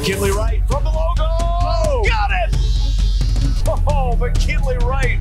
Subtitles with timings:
[0.00, 1.26] McKinley Wright from the logo.
[1.28, 2.56] Oh, got it.
[3.86, 5.18] Oh, McKinley Wright.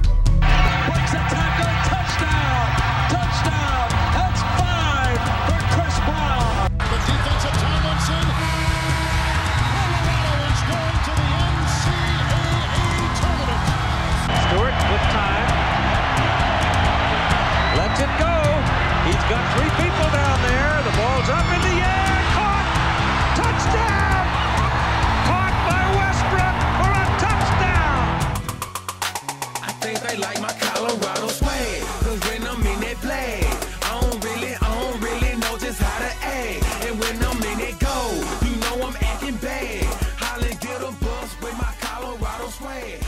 [36.29, 36.35] To.
[36.35, 40.59] And when I'm in that go, you know I'm acting bad.
[40.61, 41.53] Get a bus with.
[41.53, 43.03] My Colorado swag.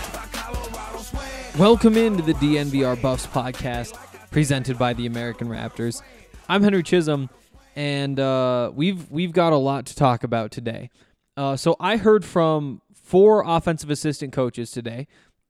[1.60, 3.96] Welcome into the DNVR Buffs podcast
[4.32, 6.02] presented by the American Raptors.
[6.50, 7.30] I'm Henry Chisholm,
[7.76, 10.90] and uh, we've we've got a lot to talk about today.
[11.38, 15.08] Uh, so I heard from four offensive assistant coaches today.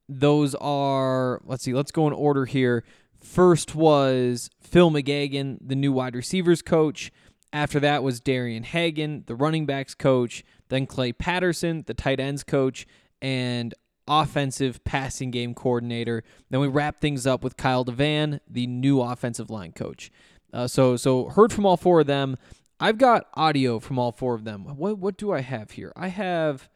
[0.09, 2.83] Those are let's see, let's go in order here.
[3.21, 7.13] First was Phil McGeoghan, the new wide receivers coach.
[7.53, 10.43] After that was Darian Hagan, the running backs coach.
[10.69, 12.87] Then Clay Patterson, the tight ends coach,
[13.21, 13.73] and
[14.07, 16.23] offensive passing game coordinator.
[16.49, 20.11] Then we wrap things up with Kyle DeVan, the new offensive line coach.
[20.53, 22.37] Uh, so so heard from all four of them.
[22.79, 24.65] I've got audio from all four of them.
[24.77, 25.93] What what do I have here?
[25.95, 26.69] I have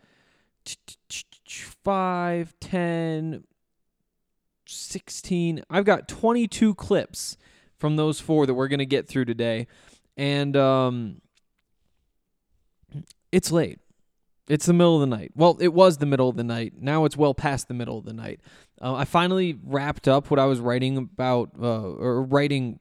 [1.84, 3.44] five, ten,
[4.68, 5.64] 16.
[5.70, 7.38] I've got 22 clips
[7.78, 9.68] from those four that we're going to get through today.
[10.18, 11.22] And um,
[13.32, 13.80] it's late.
[14.48, 15.32] It's the middle of the night.
[15.36, 16.74] Well, it was the middle of the night.
[16.80, 18.40] Now it's well past the middle of the night.
[18.80, 22.80] Uh, I finally wrapped up what I was writing about, uh, or writing.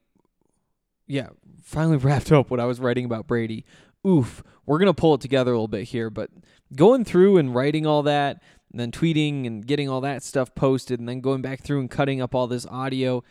[1.06, 1.28] Yeah,
[1.62, 3.64] finally wrapped up what I was writing about Brady.
[4.06, 6.30] Oof, we're gonna pull it together a little bit here, but
[6.76, 11.00] going through and writing all that, and then tweeting and getting all that stuff posted,
[11.00, 13.24] and then going back through and cutting up all this audio.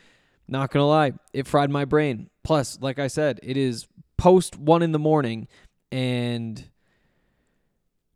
[0.47, 2.29] Not gonna lie, it fried my brain.
[2.43, 3.87] Plus, like I said, it is
[4.17, 5.47] post one in the morning,
[5.91, 6.63] and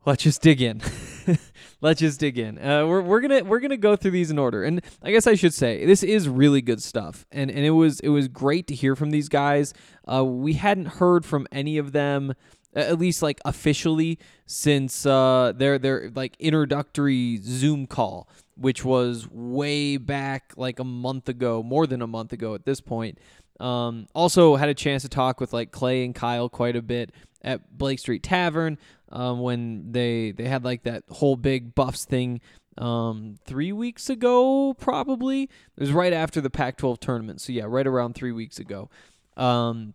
[0.05, 0.81] let's just dig in.
[1.81, 2.57] let's just dig in.
[2.57, 5.35] Uh, we're we're gonna we're gonna go through these in order, and I guess I
[5.35, 8.75] should say this is really good stuff, and and it was it was great to
[8.75, 9.73] hear from these guys.
[10.11, 12.33] Uh, we hadn't heard from any of them,
[12.73, 19.97] at least like officially, since uh, their their like introductory Zoom call, which was way
[19.97, 23.19] back like a month ago, more than a month ago at this point.
[23.59, 27.11] Um, also had a chance to talk with like Clay and Kyle quite a bit
[27.41, 28.77] at Blake Street Tavern
[29.11, 32.41] um, when they they had like that whole big Buffs thing
[32.77, 35.43] um, three weeks ago, probably.
[35.43, 38.89] It was right after the Pac-12 tournament, so yeah, right around three weeks ago.
[39.35, 39.93] Um,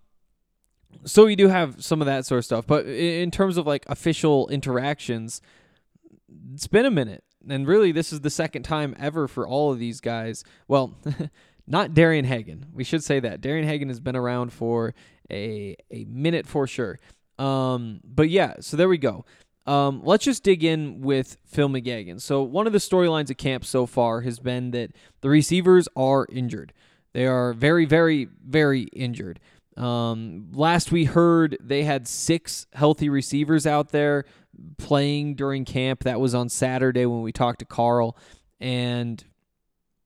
[1.05, 3.85] so we do have some of that sort of stuff, but in terms of like
[3.89, 5.41] official interactions,
[6.53, 9.79] it's been a minute, and really, this is the second time ever for all of
[9.79, 10.45] these guys.
[10.69, 10.99] Well.
[11.65, 12.67] Not Darian Hagan.
[12.75, 13.41] We should say that.
[13.41, 14.95] Darian Hagan has been around for
[15.31, 16.99] a a minute for sure.
[17.39, 19.25] Um, but yeah, so there we go.
[19.67, 22.21] Um, let's just dig in with Phil McGeoghan.
[22.21, 24.91] So one of the storylines at camp so far has been that
[25.21, 26.73] the receivers are injured.
[27.13, 29.39] They are very, very, very injured.
[29.77, 34.25] Um, last we heard, they had six healthy receivers out there
[34.77, 36.05] playing during camp.
[36.05, 38.17] That was on Saturday when we talked to Karl,
[38.61, 39.23] and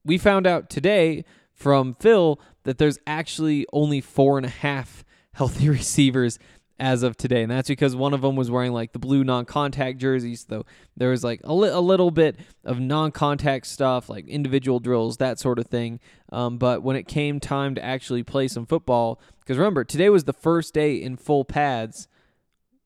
[0.05, 5.69] we found out today from Phil that there's actually only four and a half healthy
[5.69, 6.39] receivers
[6.79, 9.99] as of today, and that's because one of them was wearing like the blue non-contact
[9.99, 10.45] jerseys.
[10.45, 15.17] Though there was like a, li- a little bit of non-contact stuff, like individual drills,
[15.17, 16.01] that sort of thing.
[16.31, 20.25] Um, but when it came time to actually play some football, because remember today was
[20.25, 22.09] the first day in full pads,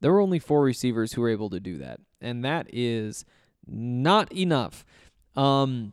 [0.00, 3.24] there were only four receivers who were able to do that, and that is
[3.66, 4.84] not enough.
[5.36, 5.92] Um,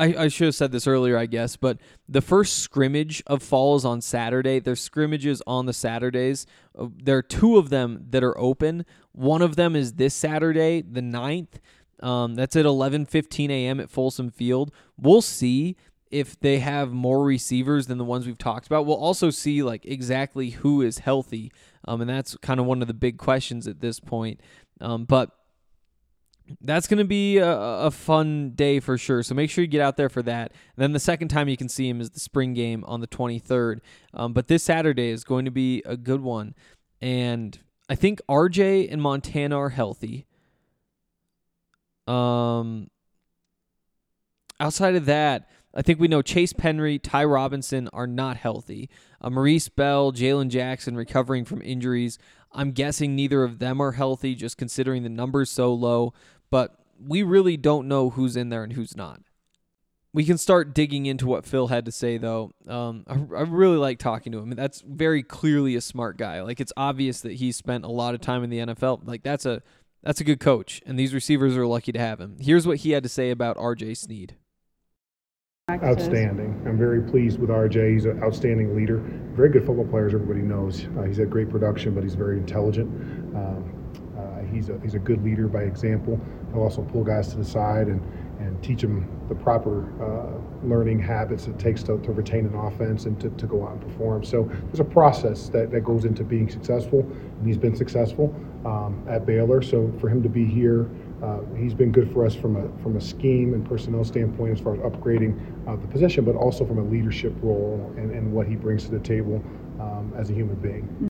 [0.00, 3.76] I, I should have said this earlier, I guess, but the first scrimmage of fall
[3.76, 4.58] is on Saturday.
[4.58, 6.46] There's scrimmages on the Saturdays.
[6.78, 8.86] Uh, There are two of them that are open.
[9.12, 11.60] One of them is this Saturday, the 9th.
[12.02, 13.78] Um, that's at 11:15 a.m.
[13.78, 14.72] at Folsom Field.
[14.96, 15.76] We'll see
[16.10, 18.86] if they have more receivers than the ones we've talked about.
[18.86, 21.52] We'll also see like exactly who is healthy,
[21.86, 24.40] um, and that's kind of one of the big questions at this point.
[24.80, 25.30] Um, but
[26.60, 29.22] that's going to be a, a fun day for sure.
[29.22, 30.52] So make sure you get out there for that.
[30.52, 33.06] And then the second time you can see him is the spring game on the
[33.06, 33.80] 23rd.
[34.14, 36.54] Um, but this Saturday is going to be a good one.
[37.00, 37.58] And
[37.88, 40.26] I think RJ and Montana are healthy.
[42.06, 42.90] Um,
[44.58, 48.90] outside of that, I think we know Chase Penry, Ty Robinson are not healthy.
[49.20, 52.18] Uh, Maurice Bell, Jalen Jackson recovering from injuries.
[52.52, 56.12] I'm guessing neither of them are healthy, just considering the numbers so low.
[56.50, 59.20] But we really don't know who's in there and who's not.
[60.12, 62.50] We can start digging into what Phil had to say, though.
[62.66, 64.50] Um, I, I really like talking to him.
[64.50, 66.42] That's very clearly a smart guy.
[66.42, 69.06] Like it's obvious that he spent a lot of time in the NFL.
[69.06, 69.62] Like that's a
[70.02, 72.38] that's a good coach, and these receivers are lucky to have him.
[72.40, 73.94] Here's what he had to say about R.J.
[73.94, 74.36] Sneed.
[75.70, 76.64] Outstanding.
[76.66, 77.92] I'm very pleased with RJ.
[77.92, 78.98] He's an outstanding leader.
[79.34, 80.86] Very good football player, as everybody knows.
[80.98, 82.88] Uh, he's had great production, but he's very intelligent.
[83.36, 86.20] Um, uh, he's a he's a good leader by example.
[86.52, 88.00] He'll also pull guys to the side and
[88.40, 93.04] and teach them the proper uh, learning habits it takes to, to retain an offense
[93.04, 94.24] and to, to go out and perform.
[94.24, 99.04] So there's a process that, that goes into being successful, and he's been successful um,
[99.08, 99.62] at Baylor.
[99.62, 100.88] So for him to be here,
[101.22, 104.60] uh, he's been good for us from a from a scheme and personnel standpoint as
[104.60, 105.38] far as upgrading
[105.68, 108.90] uh, the position, but also from a leadership role and, and what he brings to
[108.90, 109.42] the table
[109.78, 111.08] um, as a human being.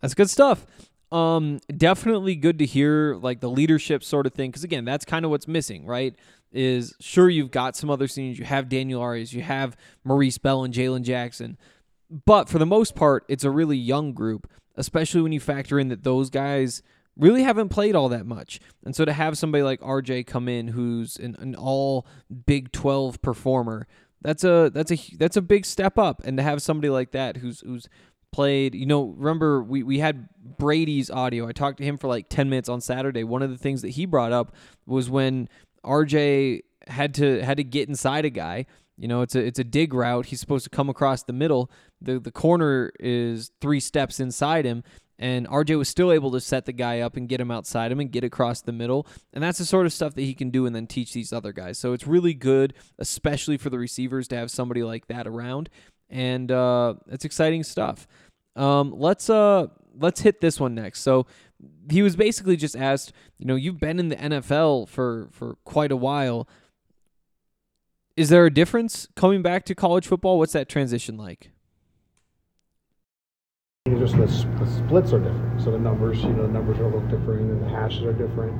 [0.00, 0.64] That's good stuff.
[1.10, 5.24] Um, definitely good to hear like the leadership sort of thing because again, that's kind
[5.24, 6.14] of what's missing, right?
[6.52, 10.64] Is sure you've got some other seniors, you have Daniel Arias, you have Maurice Bell
[10.64, 11.56] and Jalen Jackson,
[12.26, 15.88] but for the most part, it's a really young group, especially when you factor in
[15.88, 16.82] that those guys
[17.16, 18.60] really haven't played all that much.
[18.84, 22.06] And so to have somebody like RJ come in who's an, an all
[22.46, 23.86] Big 12 performer,
[24.20, 27.36] that's a that's a that's a big step up and to have somebody like that
[27.36, 27.88] who's who's
[28.32, 30.28] played, you know, remember we we had
[30.58, 31.46] Brady's audio.
[31.48, 33.24] I talked to him for like 10 minutes on Saturday.
[33.24, 34.54] One of the things that he brought up
[34.86, 35.48] was when
[35.84, 38.66] RJ had to had to get inside a guy.
[38.96, 40.26] You know, it's a it's a dig route.
[40.26, 41.70] He's supposed to come across the middle.
[42.00, 44.82] The the corner is 3 steps inside him
[45.18, 48.00] and RJ was still able to set the guy up and get him outside him
[48.00, 49.06] and get across the middle.
[49.32, 51.52] And that's the sort of stuff that he can do and then teach these other
[51.52, 51.78] guys.
[51.78, 55.70] So it's really good, especially for the receivers, to have somebody like that around.
[56.10, 58.06] And uh, it's exciting stuff.
[58.56, 59.66] Um, let's uh,
[59.98, 61.00] let's hit this one next.
[61.00, 61.26] So
[61.90, 65.92] he was basically just asked, you know, you've been in the NFL for for quite
[65.92, 66.48] a while.
[68.16, 70.38] Is there a difference coming back to college football?
[70.38, 71.52] What's that transition like?
[73.86, 75.62] Just the, the splits are different.
[75.62, 78.12] So the numbers, you know, the numbers are a little different, and the hashes are
[78.12, 78.52] different.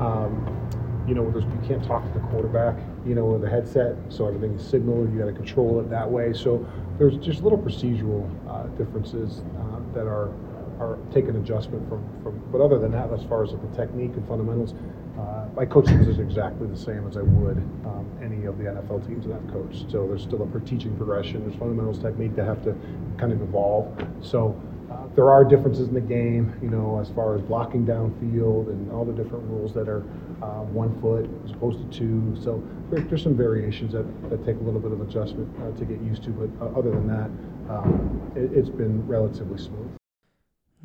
[0.00, 0.68] Um,
[1.08, 2.76] you know, you can't talk to the quarterback,
[3.06, 5.12] you know, with a headset, so everything is signaled.
[5.12, 6.32] You got to control it that way.
[6.32, 6.66] So
[6.98, 10.32] there's just little procedural uh, differences uh, that are
[10.80, 12.38] are take adjustment from, from.
[12.52, 14.74] But other than that, as far as the technique and fundamentals,
[15.18, 19.06] uh, my coaching is exactly the same as I would um, any of the NFL
[19.06, 19.90] teams that I've coached.
[19.90, 21.40] So there's still a teaching progression.
[21.46, 22.76] There's fundamentals technique that have to
[23.16, 23.88] kind of evolve.
[24.20, 24.60] So
[24.90, 28.92] uh, there are differences in the game, you know, as far as blocking downfield and
[28.92, 30.04] all the different rules that are
[30.42, 32.36] uh, one foot as opposed to two.
[32.40, 35.84] So there, there's some variations that, that take a little bit of adjustment uh, to
[35.84, 36.30] get used to.
[36.30, 37.30] But uh, other than that,
[37.72, 39.90] um, it, it's been relatively smooth.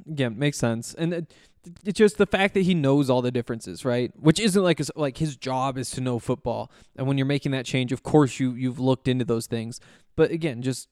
[0.05, 0.93] Yeah, makes sense.
[0.93, 1.33] And it,
[1.85, 4.11] it's just the fact that he knows all the differences, right?
[4.19, 6.71] Which isn't like his, like his job is to know football.
[6.95, 9.79] And when you're making that change, of course you you've looked into those things.
[10.15, 10.87] But again, just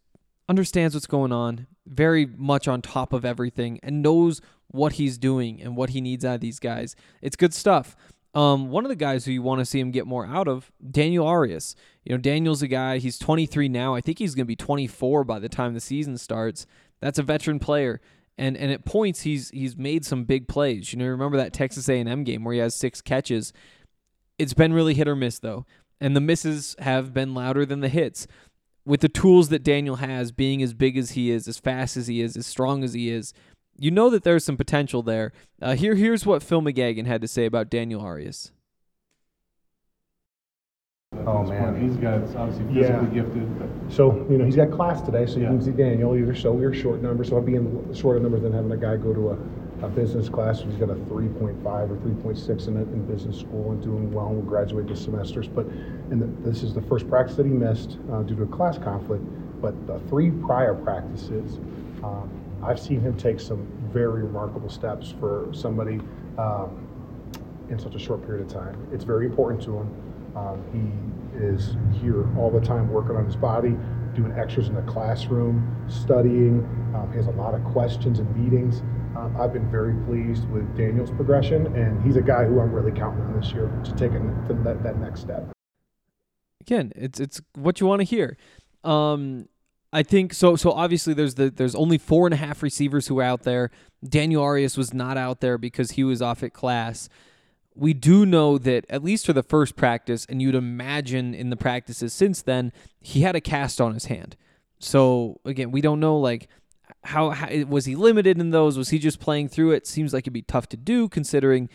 [0.48, 5.62] understands what's going on, very much on top of everything, and knows what he's doing
[5.62, 6.96] and what he needs out of these guys.
[7.22, 7.96] It's good stuff.
[8.34, 10.72] Um, one of the guys who you want to see him get more out of,
[10.92, 11.76] Daniel Arias.
[12.04, 13.00] You know, Daniel's a guy.
[13.00, 13.96] He's 23 now.
[13.96, 16.66] I think he's going to be 24 by the time the season starts.
[17.02, 18.02] That's a veteran player
[18.40, 20.92] and and at points he's he's made some big plays.
[20.92, 23.54] You know, remember that Texas A&M game where he has six catches.
[24.40, 25.66] It's been really hit or miss though,
[26.00, 28.26] and the misses have been louder than the hits.
[28.86, 32.08] with the tools that Daniel has, being as big as he is, as fast as
[32.08, 33.34] he is, as strong as he is,
[33.80, 35.32] you know that there's some potential there.
[35.62, 38.52] Uh, here, here's what Phil McGeoghan had to say about Daniel Arias.
[41.26, 43.24] Oh man, he's got obviously physically Yeah.
[43.24, 43.60] gifted.
[43.60, 45.50] But So, you know, he's got class today, so you Yeah.
[45.50, 47.24] can see Daniel either show or short number.
[47.24, 49.38] So I'll be in shorter numbers than having a guy go to a,
[49.86, 50.62] a business class.
[50.62, 54.36] He's got a 3.5 or 3.6 in, it in business school and doing well and
[54.36, 55.42] will graduate this semester.
[55.54, 55.66] But
[56.12, 58.78] and the, this is the first practice that he missed uh, due to a class
[58.78, 59.24] conflict.
[59.62, 61.58] But the three prior practices,
[62.04, 62.30] um,
[62.64, 66.00] I've seen him take some very remarkable steps for somebody
[66.38, 66.88] um,
[67.70, 68.88] in such a short period of time.
[68.92, 70.36] It's very important to him.
[70.36, 73.76] Um, he is here all the time working on his body,
[74.14, 76.60] doing extras in the classroom, studying.
[76.96, 78.82] Um, he has a lot of questions and meetings.
[79.16, 82.92] Um, I've been very pleased with Daniel's progression, and he's a guy who I'm really
[82.92, 85.48] counting on this year to take an- to that, that next step.
[86.62, 88.38] again, it's it's what you want to hear.
[88.84, 89.48] Um,
[89.92, 90.56] I think so.
[90.56, 93.72] So obviously, there's the there's only four and a half receivers who are out there.
[94.08, 97.10] Daniel Arias was not out there because he was off at class.
[97.76, 101.56] We do know that at least for the first practice, and you'd imagine in the
[101.56, 104.36] practices since then, he had a cast on his hand.
[104.80, 106.50] So again, we don't know like
[107.04, 108.78] how, how was he limited in those?
[108.78, 109.88] Was he just playing through it?
[109.88, 111.70] Seems like it'd be tough to do considering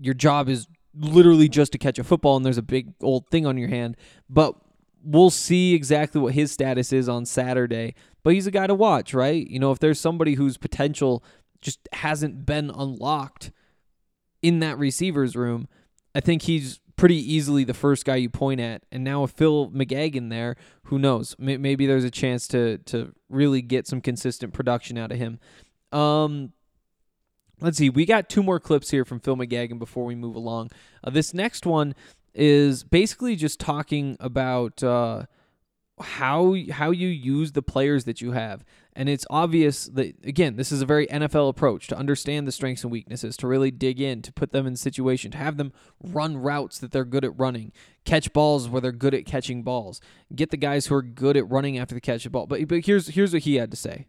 [0.00, 0.66] your job is
[0.98, 3.96] literally just to catch a football and there's a big old thing on your hand.
[4.28, 4.54] But
[5.06, 7.94] we'll see exactly what his status is on Saturday.
[8.22, 9.46] But he's a guy to watch, right?
[9.46, 11.22] You know, if there's somebody whose potential
[11.60, 13.52] just hasn't been unlocked
[14.42, 15.68] in that receivers room,
[16.14, 18.82] I think he's pretty easily the first guy you point at.
[18.90, 21.36] And now with Phil McGeoghan there, who knows?
[21.38, 25.38] Maybe there's a chance to to really get some consistent production out of him.
[25.92, 26.52] Um,
[27.60, 27.90] let's see.
[27.90, 30.70] We got two more clips here from Phil McGeoghan before we move along.
[31.04, 31.94] Uh, this next one
[32.36, 35.24] is basically just talking about uh,
[35.98, 38.64] how how you use the players that you have.
[38.94, 42.82] And it's obvious that again, this is a very NFL approach to understand the strengths
[42.82, 46.36] and weaknesses, to really dig in, to put them in situation, to have them run
[46.36, 47.72] routes that they're good at running,
[48.04, 50.00] catch balls where they're good at catching balls,
[50.34, 52.46] get the guys who are good at running after the catch the ball.
[52.46, 54.06] But but here's here's what he had to say.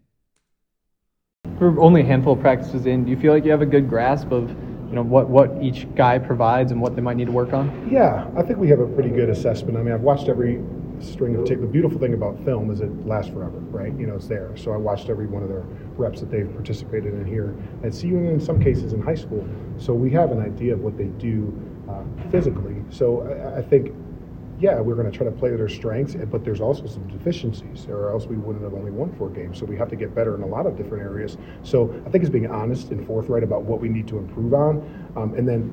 [1.60, 3.06] We're only a handful of practices in.
[3.06, 4.56] Do you feel like you have a good grasp of,
[4.90, 7.90] you know, what, what each guy provides and what they might need to work on?
[7.92, 9.78] Yeah, I think we have a pretty good assessment.
[9.78, 10.62] I mean, I've watched every
[11.00, 11.62] string of tape.
[11.62, 13.94] The beautiful thing about film is it lasts forever, right?
[14.00, 14.56] You know, it's there.
[14.56, 15.66] So I watched every one of their
[15.98, 19.48] reps that they've participated in here, and see even in some cases in high school.
[19.78, 21.54] So we have an idea of what they do
[21.90, 22.76] uh, physically.
[22.90, 23.94] So I, I think,
[24.60, 27.88] yeah, we're going to try to play to their strengths, but there's also some deficiencies,
[27.88, 29.60] or else we wouldn't have only won four games.
[29.60, 31.38] So we have to get better in a lot of different areas.
[31.64, 35.12] So I think it's being honest and forthright about what we need to improve on,
[35.16, 35.72] um, and then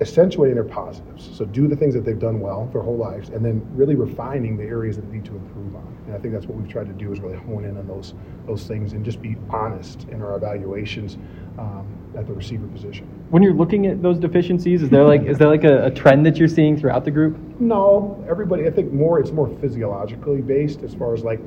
[0.00, 1.30] accentuating their positives.
[1.36, 4.56] So do the things that they've done well their whole lives, and then really refining
[4.56, 5.96] the areas that they need to improve on.
[6.06, 8.14] And I think that's what we've tried to do is really hone in on those
[8.46, 11.16] those things and just be honest in our evaluations
[11.58, 11.86] um,
[12.16, 13.06] at the receiver position.
[13.30, 16.26] When you're looking at those deficiencies, is there like is there like a, a trend
[16.26, 17.38] that you're seeing throughout the group?
[17.60, 18.66] No, everybody.
[18.66, 19.20] I think more.
[19.20, 21.40] It's more physiologically based as far as like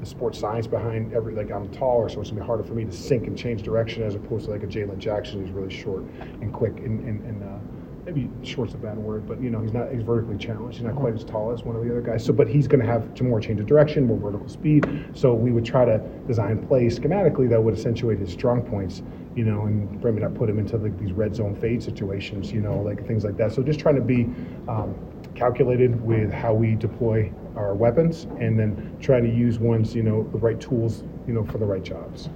[0.00, 1.34] the sports science behind every.
[1.34, 4.02] Like I'm taller, so it's gonna be harder for me to sink and change direction
[4.02, 6.04] as opposed to like a Jalen Jackson who's really short
[6.42, 7.58] and quick and and, and uh,
[8.06, 9.92] maybe short's a bad word, but you know he's not.
[9.92, 10.78] He's vertically challenged.
[10.78, 12.24] He's not quite as tall as one of the other guys.
[12.24, 14.86] So, but he's gonna have more change of direction, more vertical speed.
[15.12, 19.02] So we would try to design plays schematically that would accentuate his strong points.
[19.34, 22.52] You know, and maybe not put him into like these red zone fade situations.
[22.52, 23.52] You know, like things like that.
[23.52, 24.24] So just trying to be.
[24.68, 24.94] Um,
[25.34, 30.22] calculated with how we deploy our weapons and then trying to use ones you know
[30.32, 32.30] the right tools you know for the right jobs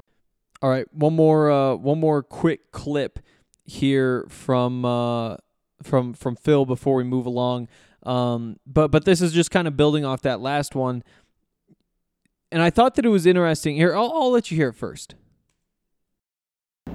[0.61, 3.21] All right, one more uh, one more quick clip
[3.65, 5.37] here from uh,
[5.83, 7.69] from from Phil before we move along.
[8.05, 11.03] Um, but but this is just kind of building off that last one.
[12.53, 13.77] And I thought that it was interesting.
[13.77, 15.15] Here, I'll, I'll let you hear it first.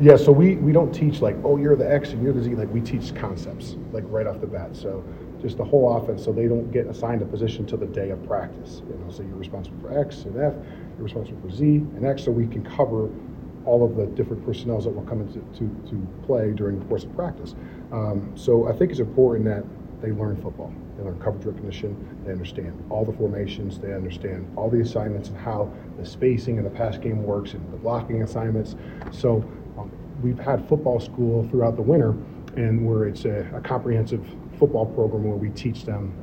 [0.01, 2.53] yeah so we we don't teach like oh you're the x and you're the z
[2.55, 5.01] like we teach concepts like right off the bat so
[5.41, 8.19] just the whole offense so they don't get assigned a position till the day of
[8.27, 10.53] practice you know so you're responsible for x and f
[10.95, 13.09] you're responsible for z and x so we can cover
[13.65, 17.05] all of the different personnel that will come into to, to play during the course
[17.05, 17.55] of practice
[17.91, 19.63] um, so i think it's important that
[20.05, 20.71] they learn football.
[20.97, 21.95] They learn coverage recognition.
[22.25, 23.79] They understand all the formations.
[23.79, 27.73] They understand all the assignments and how the spacing and the pass game works and
[27.73, 28.75] the blocking assignments.
[29.11, 29.37] So
[29.77, 32.13] um, we've had football school throughout the winter
[32.55, 34.25] and where it's a, a comprehensive
[34.59, 36.13] football program where we teach them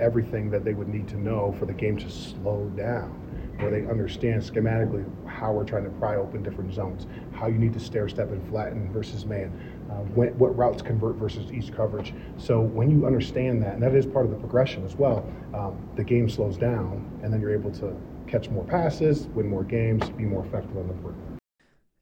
[0.00, 3.22] everything that they would need to know for the game to slow down
[3.58, 7.72] where they understand schematically how we're trying to pry open different zones, how you need
[7.72, 9.50] to stair step and flatten versus man,
[9.90, 12.14] uh, when, what routes convert versus each coverage.
[12.38, 15.24] So when you understand that, and that is part of the progression as well,
[15.54, 19.64] um, the game slows down, and then you're able to catch more passes, win more
[19.64, 21.22] games, be more effective on the perimeter.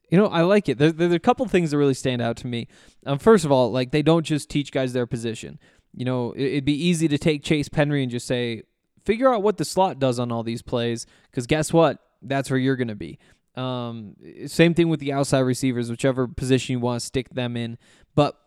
[0.09, 0.77] You know, I like it.
[0.77, 2.67] There, there's a couple things that really stand out to me.
[3.05, 5.59] Um, first of all, like they don't just teach guys their position.
[5.93, 8.63] You know, it, it'd be easy to take Chase Penry and just say,
[9.03, 11.99] figure out what the slot does on all these plays, because guess what?
[12.21, 13.19] That's where you're going to be.
[13.57, 14.15] Um,
[14.47, 17.77] same thing with the outside receivers, whichever position you want to stick them in.
[18.15, 18.37] But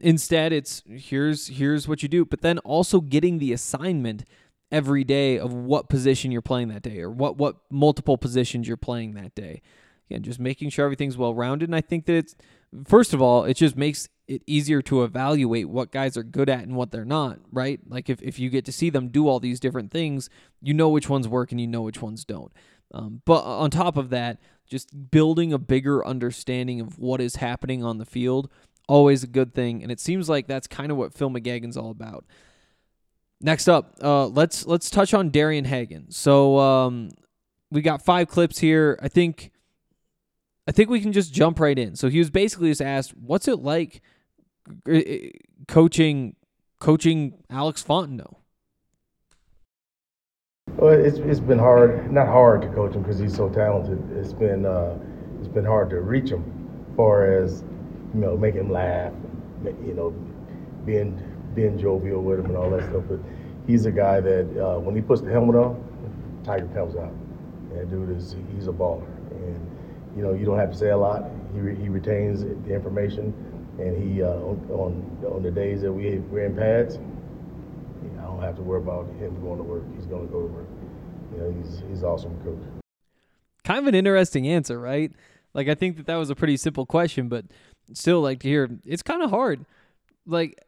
[0.00, 2.24] instead, it's here's here's what you do.
[2.24, 4.24] But then also getting the assignment
[4.70, 8.76] every day of what position you're playing that day, or what what multiple positions you're
[8.76, 9.62] playing that day.
[10.10, 11.68] Again, just making sure everything's well rounded.
[11.68, 12.34] And I think that it's
[12.86, 16.62] first of all, it just makes it easier to evaluate what guys are good at
[16.62, 17.80] and what they're not, right?
[17.88, 20.88] Like if, if you get to see them do all these different things, you know
[20.88, 22.52] which ones work and you know which ones don't.
[22.92, 27.84] Um, but on top of that, just building a bigger understanding of what is happening
[27.84, 28.50] on the field,
[28.88, 29.82] always a good thing.
[29.82, 32.24] And it seems like that's kind of what Phil McGeoghan's all about.
[33.40, 36.10] Next up, uh, let's let's touch on Darian Hagan.
[36.12, 37.10] So um,
[37.72, 38.98] we got five clips here.
[39.02, 39.50] I think
[40.68, 41.96] I think we can just jump right in.
[41.96, 44.00] So he was basically just asked, "What's it like
[44.88, 45.00] uh,
[45.66, 46.36] coaching
[46.78, 48.36] coaching Alex Fontenot?"
[50.76, 54.00] Well, it's it's been hard, not hard to coach him because he's so talented.
[54.16, 54.98] It's been uh,
[55.38, 56.42] it's been hard to reach him,
[56.90, 57.62] as far as
[58.14, 59.12] you know, make him laugh,
[59.84, 60.10] you know,
[60.86, 61.20] being
[61.54, 63.04] being jovial with him and all that stuff.
[63.08, 63.20] But
[63.66, 67.12] he's a guy that uh, when he puts the helmet on, Tiger comes out.
[67.74, 70.96] That dude is he's a baller, and you know you don't have to say a
[70.96, 71.24] lot.
[71.54, 73.34] He re, he retains the information,
[73.78, 76.98] and he uh, on on the days that we we're in pads
[78.42, 79.84] don't have to worry about him going to work.
[79.94, 80.66] He's going to go to work.
[81.32, 82.58] You know, he's he's awesome coach.
[83.64, 85.12] Kind of an interesting answer, right?
[85.54, 87.46] Like I think that that was a pretty simple question, but
[87.92, 89.64] still, like to hear it's kind of hard.
[90.26, 90.60] Like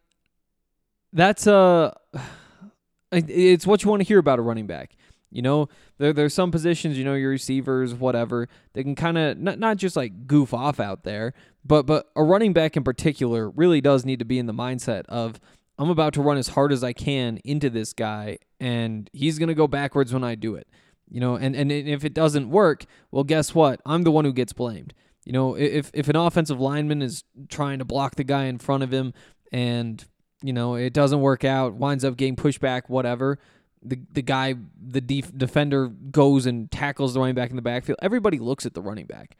[1.13, 1.93] that's uh
[3.13, 4.97] it's what you want to hear about a running back.
[5.31, 9.37] You know, there there's some positions, you know, your receivers, whatever, they can kind of
[9.37, 13.51] not not just like goof off out there, but but a running back in particular
[13.51, 15.41] really does need to be in the mindset of
[15.79, 19.49] I'm about to run as hard as I can into this guy, and he's going
[19.49, 20.69] to go backwards when I do it.
[21.11, 23.81] You know, and, and if it doesn't work, well, guess what?
[23.85, 24.95] I'm the one who gets blamed.
[25.25, 28.83] You know, if, if an offensive lineman is trying to block the guy in front
[28.83, 29.13] of him
[29.53, 30.05] and,
[30.43, 33.39] you know, it doesn't work out, winds up getting pushed back, whatever,
[33.83, 37.99] the, the guy, the def- defender goes and tackles the running back in the backfield,
[38.03, 39.37] everybody looks at the running back.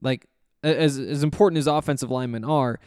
[0.00, 0.26] Like,
[0.62, 2.80] as, as important as offensive linemen are,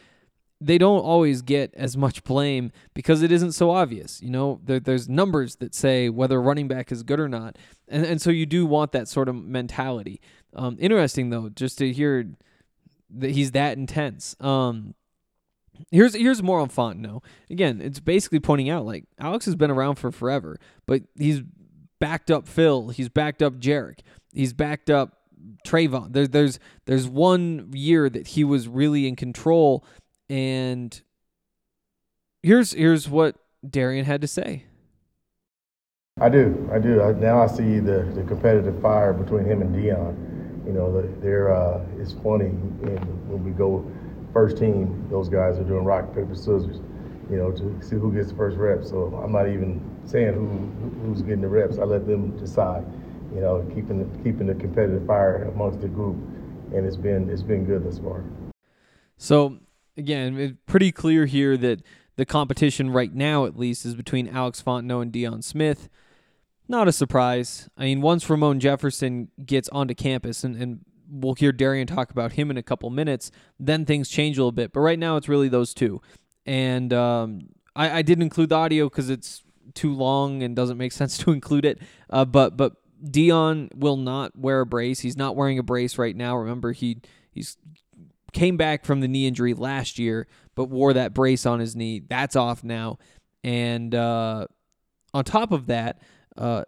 [0.60, 4.20] they don't always get as much blame because it isn't so obvious.
[4.20, 8.04] You know, there, there's numbers that say whether running back is good or not, and
[8.04, 10.20] and so you do want that sort of mentality.
[10.54, 12.28] Um, interesting though, just to hear
[13.10, 14.34] that he's that intense.
[14.40, 14.94] Um,
[15.90, 17.22] here's here's more on Fontenot.
[17.50, 21.42] Again, it's basically pointing out like Alex has been around for forever, but he's
[22.00, 24.00] backed up Phil, he's backed up Jarek,
[24.32, 25.18] he's backed up
[25.66, 26.12] Trayvon.
[26.12, 29.84] There's there's there's one year that he was really in control
[30.28, 31.00] and
[32.42, 33.36] here's here's what
[33.68, 34.64] Darian had to say.
[36.20, 37.00] I do, I do.
[37.00, 40.66] I, now I see the, the competitive fire between him and Deion.
[40.66, 43.88] You know, they're uh, it's funny when we go
[44.32, 45.06] first team.
[45.10, 46.80] Those guys are doing rock paper scissors.
[47.30, 48.84] You know, to see who gets the first rep.
[48.84, 50.48] So I'm not even saying who
[51.06, 51.78] who's getting the reps.
[51.78, 52.84] I let them decide.
[53.34, 56.16] You know, keeping keeping the competitive fire amongst the group,
[56.74, 58.24] and it's been it's been good thus far.
[59.18, 59.58] So
[59.98, 61.82] again, it's pretty clear here that
[62.16, 65.88] the competition right now, at least, is between Alex Fontenot and Deion Smith.
[66.68, 67.68] Not a surprise.
[67.76, 70.80] I mean, once Ramon Jefferson gets onto campus, and, and
[71.10, 74.52] we'll hear Darian talk about him in a couple minutes, then things change a little
[74.52, 74.72] bit.
[74.72, 76.00] But right now, it's really those two.
[76.46, 79.42] And um, I, I didn't include the audio because it's
[79.74, 81.78] too long and doesn't make sense to include it.
[82.08, 85.00] Uh, but but Deion will not wear a brace.
[85.00, 86.36] He's not wearing a brace right now.
[86.36, 86.98] Remember, he
[87.30, 87.56] he's
[88.32, 92.00] came back from the knee injury last year, but wore that brace on his knee.
[92.06, 92.98] That's off now.
[93.44, 94.46] And uh,
[95.14, 96.00] on top of that,
[96.36, 96.64] uh,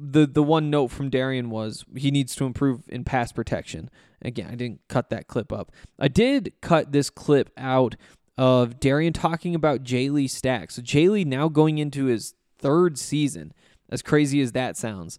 [0.00, 3.90] the the one note from Darian was he needs to improve in pass protection.
[4.22, 5.72] Again, I didn't cut that clip up.
[5.98, 7.96] I did cut this clip out
[8.36, 10.70] of Darian talking about Jayle Stack.
[10.70, 13.52] So Jayle now going into his third season.
[13.92, 15.18] As crazy as that sounds,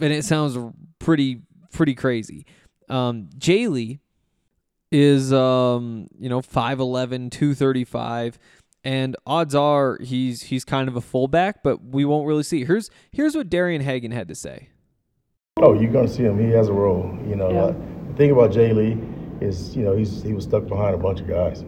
[0.00, 0.56] and it sounds
[1.00, 2.46] pretty pretty crazy.
[2.88, 3.98] Um, Jayle
[4.90, 8.38] is um, you know 5'11 235
[8.84, 12.90] and odds are he's he's kind of a fullback but we won't really see here's
[13.12, 14.68] here's what Darian Hagan had to say
[15.58, 17.62] oh you're gonna see him he has a role you know yeah.
[17.64, 17.74] uh,
[18.08, 21.28] the thing about Jayle is you know he's he was stuck behind a bunch of
[21.28, 21.62] guys,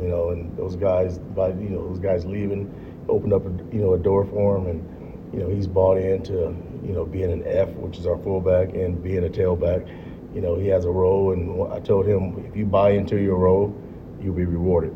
[0.00, 2.72] you know, and those guys by you know those guys leaving
[3.08, 6.56] opened up a, you know a door for him, and you know he's bought into
[6.82, 9.88] you know being an F, which is our fullback, and being a tailback.
[10.34, 13.36] You know he has a role, and I told him if you buy into your
[13.36, 13.76] role,
[14.20, 14.92] you'll be rewarded,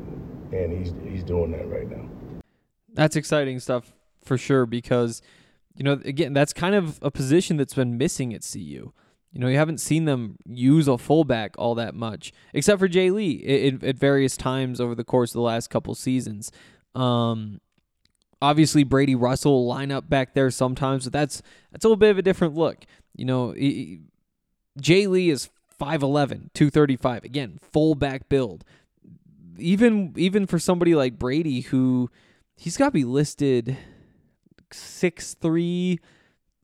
[0.53, 2.09] and he's he's doing that right now.
[2.95, 3.93] That's exciting stuff
[4.25, 5.21] for sure because
[5.75, 8.93] you know again that's kind of a position that's been missing at CU.
[9.37, 13.83] You know, you haven't seen them use a fullback all that much, except for Jayle
[13.83, 16.51] at, various times over the course of the last couple seasons.
[16.95, 17.61] Um,
[18.41, 22.17] obviously, Brady Russell line up back there sometimes, but that's that's a little bit of
[22.17, 22.87] a different look.
[23.15, 24.01] You know, he,
[24.81, 27.25] Jayle is 5'11", 235.
[27.25, 28.65] Again, fullback build.
[29.59, 32.11] Even even for somebody like Brady, who
[32.57, 33.77] he's got to be listed
[34.71, 35.99] 6'3",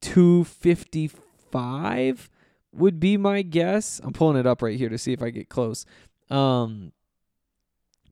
[0.01, 2.31] 255
[2.73, 4.01] would be my guess.
[4.03, 5.87] I'm pulling it up right here to see if I get close.
[6.31, 6.93] Um,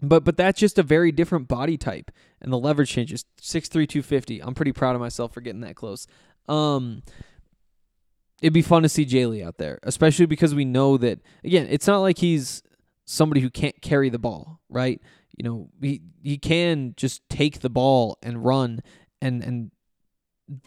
[0.02, 2.10] but but that's just a very different body type,
[2.40, 3.24] and the leverage changes.
[3.40, 4.42] Six three two fifty.
[4.42, 6.06] I'm pretty proud of myself for getting that close.
[6.48, 7.02] Um,
[8.40, 11.86] it'd be fun to see Jayle out there, especially because we know that again, it's
[11.86, 12.62] not like he's
[13.04, 15.00] somebody who can't carry the ball, right?
[15.36, 18.82] You know, he he can just take the ball and run
[19.20, 19.70] and and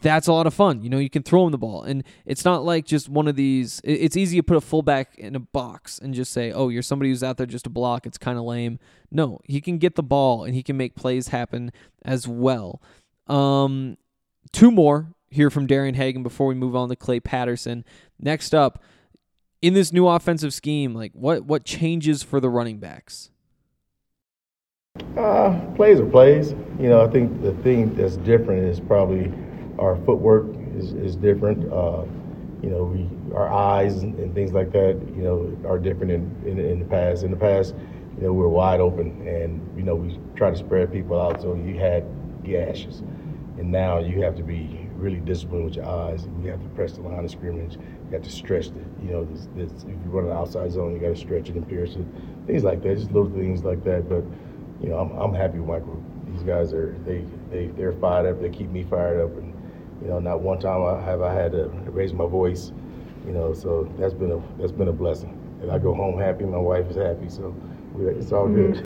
[0.00, 0.82] that's a lot of fun.
[0.82, 3.36] You know, you can throw him the ball, and it's not like just one of
[3.36, 3.80] these.
[3.84, 7.10] It's easy to put a fullback in a box and just say, "Oh, you're somebody
[7.10, 8.78] who's out there just to block." It's kind of lame.
[9.10, 11.70] No, he can get the ball and he can make plays happen
[12.02, 12.80] as well.
[13.26, 13.98] Um,
[14.52, 17.84] two more here from Darian Hagan before we move on to Clay Patterson.
[18.18, 18.82] Next up,
[19.60, 23.30] in this new offensive scheme, like what what changes for the running backs?
[25.16, 26.50] Uh, plays are plays.
[26.78, 29.32] You know, I think the thing that's different is probably
[29.78, 31.72] our footwork is, is different.
[31.72, 32.04] Uh,
[32.62, 36.42] you know, we our eyes and, and, things like that, you know, are different in,
[36.46, 37.24] in, in the past.
[37.24, 37.74] In the past,
[38.16, 41.42] you know, we were wide open, and you know, we try to spread people out,
[41.42, 42.04] so you had
[42.44, 43.00] gashes.
[43.58, 46.24] And now you have to be really disciplined with your eyes.
[46.24, 47.74] And you have to press the line of scrimmage.
[47.74, 48.74] You have to stretch it.
[49.02, 51.56] You know, this, this, if you run an outside zone, you got to stretch it
[51.56, 52.06] and pierce it.
[52.46, 54.08] Things like that, just little things like that.
[54.08, 54.24] But
[54.80, 56.02] you know, I'm, I'm happy with my group.
[56.26, 58.40] These guys are they they they're fired up.
[58.40, 59.54] They keep me fired up, and
[60.02, 62.72] you know, not one time I have I had to raise my voice.
[63.26, 65.40] You know, so that's been a that's been a blessing.
[65.62, 66.44] And I go home happy.
[66.44, 67.28] My wife is happy.
[67.28, 67.54] So
[67.98, 68.72] it's all mm-hmm.
[68.72, 68.84] good.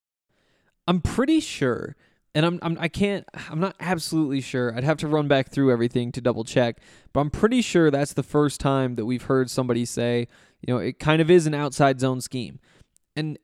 [0.86, 1.96] I'm pretty sure,
[2.34, 4.74] and I'm, I'm I can't I'm not absolutely sure.
[4.74, 6.78] I'd have to run back through everything to double check,
[7.12, 10.28] but I'm pretty sure that's the first time that we've heard somebody say,
[10.60, 12.58] you know, it kind of is an outside zone scheme,
[13.16, 13.38] and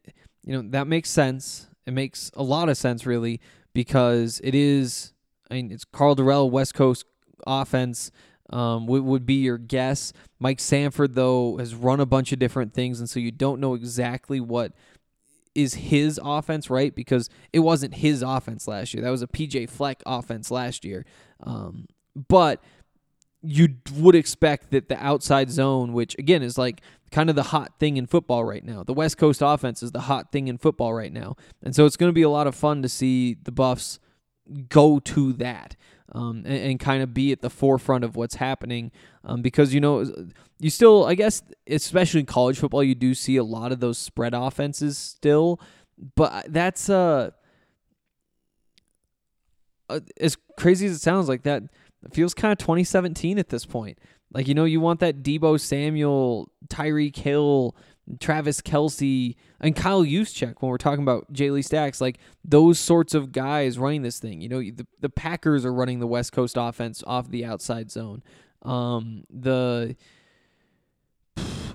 [0.44, 1.68] you know that makes sense.
[1.86, 3.40] It makes a lot of sense, really,
[3.72, 5.12] because it is.
[5.50, 7.04] I mean, it's Karl Dorrell, West Coast
[7.46, 8.10] offense
[8.50, 10.12] um, would, would be your guess.
[10.38, 13.74] Mike Sanford, though, has run a bunch of different things, and so you don't know
[13.74, 14.72] exactly what
[15.54, 16.94] is his offense, right?
[16.94, 19.02] Because it wasn't his offense last year.
[19.02, 21.04] That was a PJ Fleck offense last year.
[21.42, 21.86] Um,
[22.28, 22.62] but
[23.42, 27.78] you would expect that the outside zone, which again is like kind of the hot
[27.78, 30.94] thing in football right now, the West Coast offense is the hot thing in football
[30.94, 31.36] right now.
[31.62, 33.98] And so it's going to be a lot of fun to see the Buffs
[34.68, 35.76] go to that
[36.12, 38.92] um, and, and kind of be at the forefront of what's happening.
[39.24, 40.04] Um, because you know,
[40.58, 43.98] you still, I guess, especially in college football, you do see a lot of those
[43.98, 45.60] spread offenses still,
[46.14, 47.30] but that's uh,
[49.88, 51.62] uh as crazy as it sounds like that.
[52.12, 53.98] Feels kind of 2017 at this point.
[54.32, 57.74] Like you know, you want that Deebo Samuel, Tyreek Hill
[58.20, 63.32] Travis Kelce and Kyle Juszczyk when we're talking about Jayle Stacks, like those sorts of
[63.32, 64.40] guys running this thing.
[64.40, 68.22] You know, the, the Packers are running the West Coast offense off the outside zone.
[68.62, 69.96] Um, the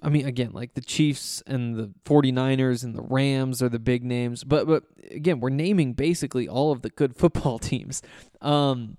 [0.01, 4.03] I mean, again, like the Chiefs and the 49ers and the Rams are the big
[4.03, 4.43] names.
[4.43, 8.01] But but again, we're naming basically all of the good football teams.
[8.41, 8.97] Um,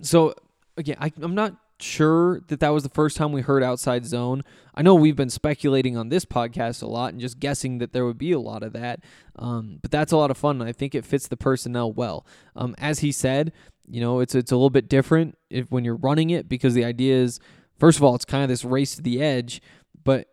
[0.00, 0.34] so
[0.76, 4.42] again, I, I'm not sure that that was the first time we heard outside zone.
[4.74, 8.04] I know we've been speculating on this podcast a lot and just guessing that there
[8.04, 9.00] would be a lot of that,
[9.36, 10.60] um, but that's a lot of fun.
[10.60, 12.26] And I think it fits the personnel well.
[12.54, 13.52] Um, as he said,
[13.86, 16.84] you know, it's it's a little bit different if when you're running it because the
[16.84, 17.40] idea is,
[17.78, 19.62] first of all, it's kind of this race to the edge,
[20.04, 20.28] but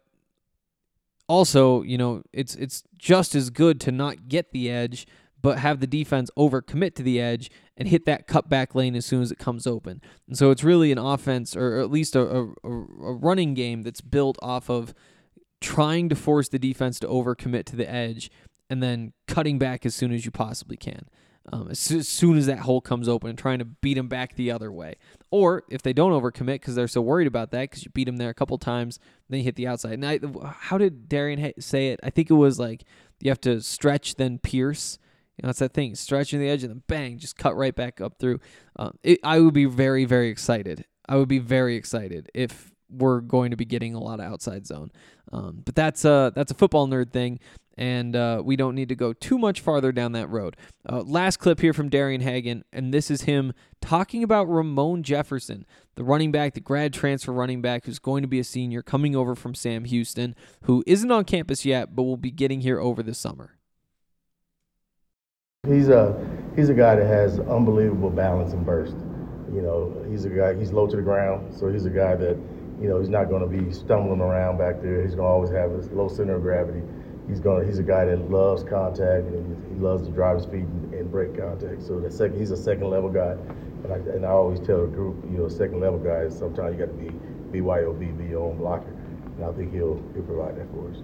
[1.27, 5.07] also, you know, it's it's just as good to not get the edge
[5.45, 9.21] but have the defense overcommit to the edge and hit that cutback lane as soon
[9.21, 10.01] as it comes open.
[10.27, 14.01] And so it's really an offense, or at least a, a, a running game that's
[14.01, 14.95] built off of
[15.61, 18.31] trying to force the defense to overcommit to the edge
[18.71, 21.05] and then cutting back as soon as you possibly can.
[21.53, 24.51] um, as, soon as that hole comes open and trying to beat them back the
[24.51, 24.95] other way.
[25.31, 28.17] Or if they don't overcommit because they're so worried about that because you beat them
[28.17, 29.93] there a couple times, then you hit the outside.
[29.93, 30.19] And I,
[30.51, 31.99] how did Darian say it?
[32.03, 32.83] I think it was like
[33.19, 34.97] you have to stretch then pierce.
[35.37, 37.99] You know, it's that thing, stretching the edge and then bang, just cut right back
[37.99, 38.39] up through.
[38.77, 40.85] Um, it, I would be very, very excited.
[41.07, 44.65] I would be very excited if we're going to be getting a lot of outside
[44.65, 44.91] zone.
[45.31, 47.39] Um, but that's a that's a football nerd thing,
[47.77, 50.55] and uh, we don't need to go too much farther down that road.
[50.87, 55.65] Uh, last clip here from Darian Hagan, and this is him talking about Ramon Jefferson,
[55.95, 59.15] the running back, the grad transfer running back who's going to be a senior coming
[59.15, 63.01] over from Sam Houston, who isn't on campus yet, but will be getting here over
[63.01, 63.54] the summer.
[65.67, 66.15] He's a
[66.55, 68.95] he's a guy that has unbelievable balance and burst.
[69.53, 70.55] You know, he's a guy.
[70.55, 72.37] He's low to the ground, so he's a guy that
[72.81, 75.01] you know he's not going to be stumbling around back there.
[75.01, 76.81] He's going to always have a low center of gravity.
[77.27, 77.65] He's going.
[77.65, 81.11] He's a guy that loves contact and he loves to drive his feet and, and
[81.11, 81.81] break contact.
[81.81, 83.35] So the second, he's a second level guy.
[83.83, 86.37] And I, and I always tell the group, you know, second level guys.
[86.37, 87.09] Sometimes you got to be
[87.59, 88.93] BYOB, be your own blocker.
[89.37, 90.97] And I think he'll he'll provide that for us.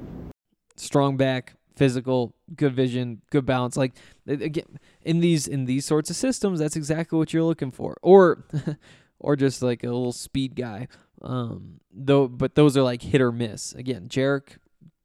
[0.76, 3.78] Strong back, physical, good vision, good balance.
[3.78, 3.94] Like
[4.28, 7.98] again, in these in these sorts of systems, that's exactly what you're looking for.
[8.02, 8.46] Or
[9.20, 10.88] or just like a little speed guy.
[11.22, 13.74] Um, though, but those are like hit or miss.
[13.74, 14.58] Again, Jarek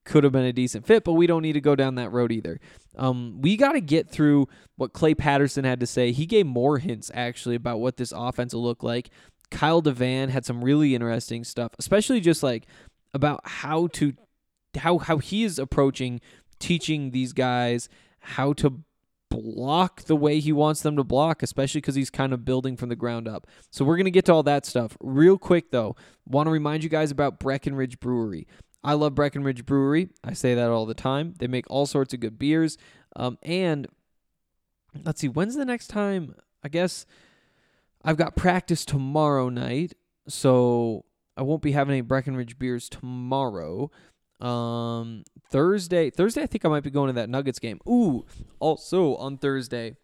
[0.05, 2.33] could have been a decent fit, but we don't need to go down that road
[2.33, 2.59] either.
[2.97, 6.13] Um, we got to get through what Clay Patterson had to say.
[6.13, 9.11] He gave more hints actually about what this offense will look like.
[9.51, 12.67] Kyle DeVan had some really interesting stuff, especially just like
[13.13, 14.15] about how to
[14.79, 16.21] how how he is approaching
[16.59, 17.88] teaching these guys
[18.21, 18.83] how to
[19.31, 22.88] block the way he wants them to block, especially because he's kind of building from
[22.88, 23.47] the ground up.
[23.71, 24.97] So we're going to get to all that stuff.
[25.01, 28.47] Real quick, though, want to remind you guys about Breckenridge Brewery.
[28.85, 30.11] I love Breckenridge Brewery.
[30.23, 31.35] I say that all the time.
[31.38, 32.79] They make all sorts of good beers.
[33.16, 33.88] Um, and
[35.05, 36.35] let's see, when's the next time?
[36.62, 37.05] I guess
[38.05, 39.95] I've got practice tomorrow night,
[40.29, 41.05] so
[41.37, 43.90] I won't be having any Breckenridge beers tomorrow.
[44.40, 47.81] Um, Thursday, Thursday, I think I might be going to that Nuggets game.
[47.88, 48.25] Ooh,
[48.59, 49.96] also on Thursday,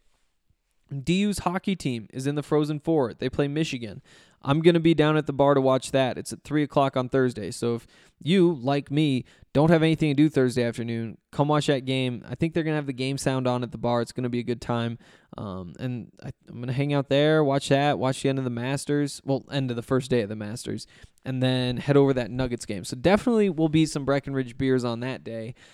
[0.93, 3.15] DU's hockey team is in the Frozen Four.
[3.15, 4.03] They play Michigan.
[4.45, 6.19] I'm going to be down at the bar to watch that.
[6.19, 7.51] It's at 3 o'clock on Thursday.
[7.51, 7.87] So if
[8.23, 12.25] you, like me, don't have anything to do Thursday afternoon, come watch that game.
[12.29, 14.01] I think they're going to have the game sound on at the bar.
[14.01, 14.99] It's going to be a good time.
[15.37, 18.45] Um, and I, I'm going to hang out there, watch that, watch the end of
[18.45, 19.21] the Masters.
[19.25, 20.87] Well, end of the first day of the Masters.
[21.25, 22.85] And then head over that Nuggets game.
[22.85, 25.55] So definitely will be some Breckenridge beers on that day.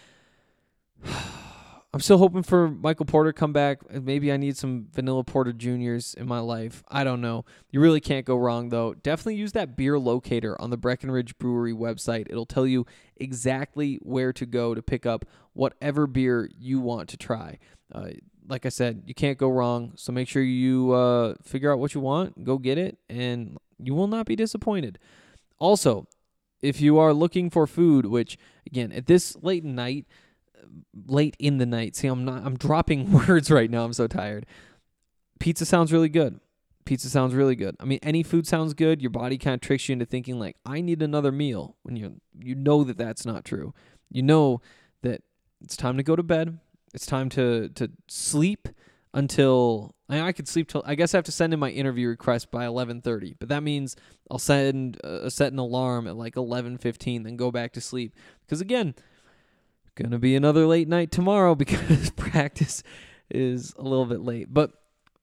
[1.94, 3.78] I'm still hoping for Michael Porter come back.
[3.90, 6.82] Maybe I need some Vanilla Porter Juniors in my life.
[6.88, 7.46] I don't know.
[7.70, 8.92] You really can't go wrong though.
[8.92, 12.26] Definitely use that beer locator on the Breckenridge Brewery website.
[12.28, 12.84] It'll tell you
[13.16, 15.24] exactly where to go to pick up
[15.54, 17.58] whatever beer you want to try.
[17.90, 18.10] Uh,
[18.46, 19.92] like I said, you can't go wrong.
[19.96, 23.94] So make sure you uh, figure out what you want, go get it, and you
[23.94, 24.98] will not be disappointed.
[25.58, 26.06] Also,
[26.60, 30.06] if you are looking for food, which again at this late night
[31.06, 31.96] late in the night.
[31.96, 33.84] See, I'm not I'm dropping words right now.
[33.84, 34.46] I'm so tired.
[35.38, 36.40] Pizza sounds really good.
[36.84, 37.76] Pizza sounds really good.
[37.78, 39.02] I mean, any food sounds good.
[39.02, 41.76] Your body kind of tricks you into thinking like, I need another meal.
[41.82, 43.74] When you you know that that's not true.
[44.10, 44.60] You know
[45.02, 45.22] that
[45.60, 46.58] it's time to go to bed.
[46.94, 48.68] It's time to to sleep
[49.14, 52.50] until I, could sleep till I guess I have to send in my interview request
[52.50, 53.36] by 11:30.
[53.38, 53.96] But that means
[54.30, 58.14] I'll send uh, set an alarm at like 11:15 then go back to sleep.
[58.46, 58.94] Because again,
[59.98, 62.82] Gonna be another late night tomorrow because practice
[63.30, 64.70] is a little bit late, but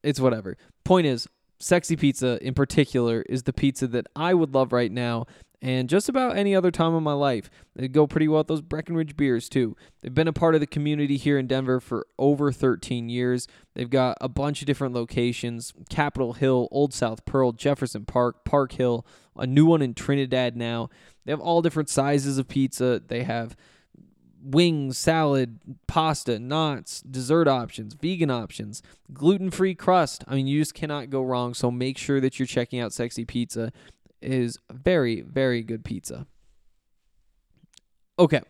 [0.03, 0.57] it's whatever.
[0.83, 1.27] Point is,
[1.59, 5.27] Sexy Pizza in particular is the pizza that I would love right now
[5.61, 7.49] and just about any other time of my life.
[7.73, 9.77] They go pretty well with those Breckenridge beers too.
[10.01, 13.47] They've been a part of the community here in Denver for over 13 years.
[13.75, 18.73] They've got a bunch of different locations Capitol Hill, Old South Pearl, Jefferson Park, Park
[18.73, 19.05] Hill,
[19.38, 20.89] a new one in Trinidad now.
[21.23, 23.01] They have all different sizes of pizza.
[23.07, 23.55] They have
[24.45, 30.23] wings, salad, pasta, knots, dessert options, vegan options, gluten free crust.
[30.27, 31.53] I mean, you just cannot go wrong.
[31.53, 33.71] So make sure that you're checking out Sexy Pizza.
[34.21, 36.27] It is very, very good pizza.
[38.19, 38.41] Okay.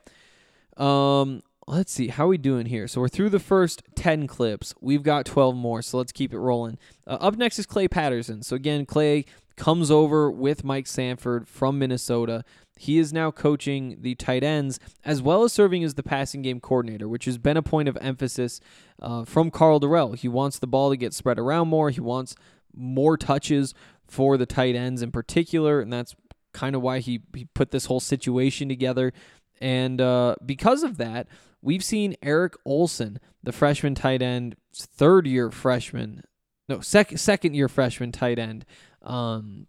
[0.78, 5.02] Um, let's see how we doing here so we're through the first 10 clips we've
[5.02, 6.78] got 12 more so let's keep it rolling
[7.08, 11.80] uh, up next is clay patterson so again clay comes over with mike sanford from
[11.80, 12.44] minnesota
[12.78, 16.60] he is now coaching the tight ends as well as serving as the passing game
[16.60, 18.60] coordinator, which has been a point of emphasis
[19.02, 20.18] uh, from Karl Dorrell.
[20.18, 21.90] He wants the ball to get spread around more.
[21.90, 22.36] He wants
[22.74, 23.74] more touches
[24.08, 26.16] for the tight ends in particular, and that's
[26.54, 29.14] kind of why he, he put this whole situation together.
[29.62, 31.28] And uh, because of that,
[31.62, 36.24] we've seen Eric Olson, the freshman tight end third year freshman,
[36.68, 38.66] no second second year freshman tight end.
[39.02, 39.68] Um,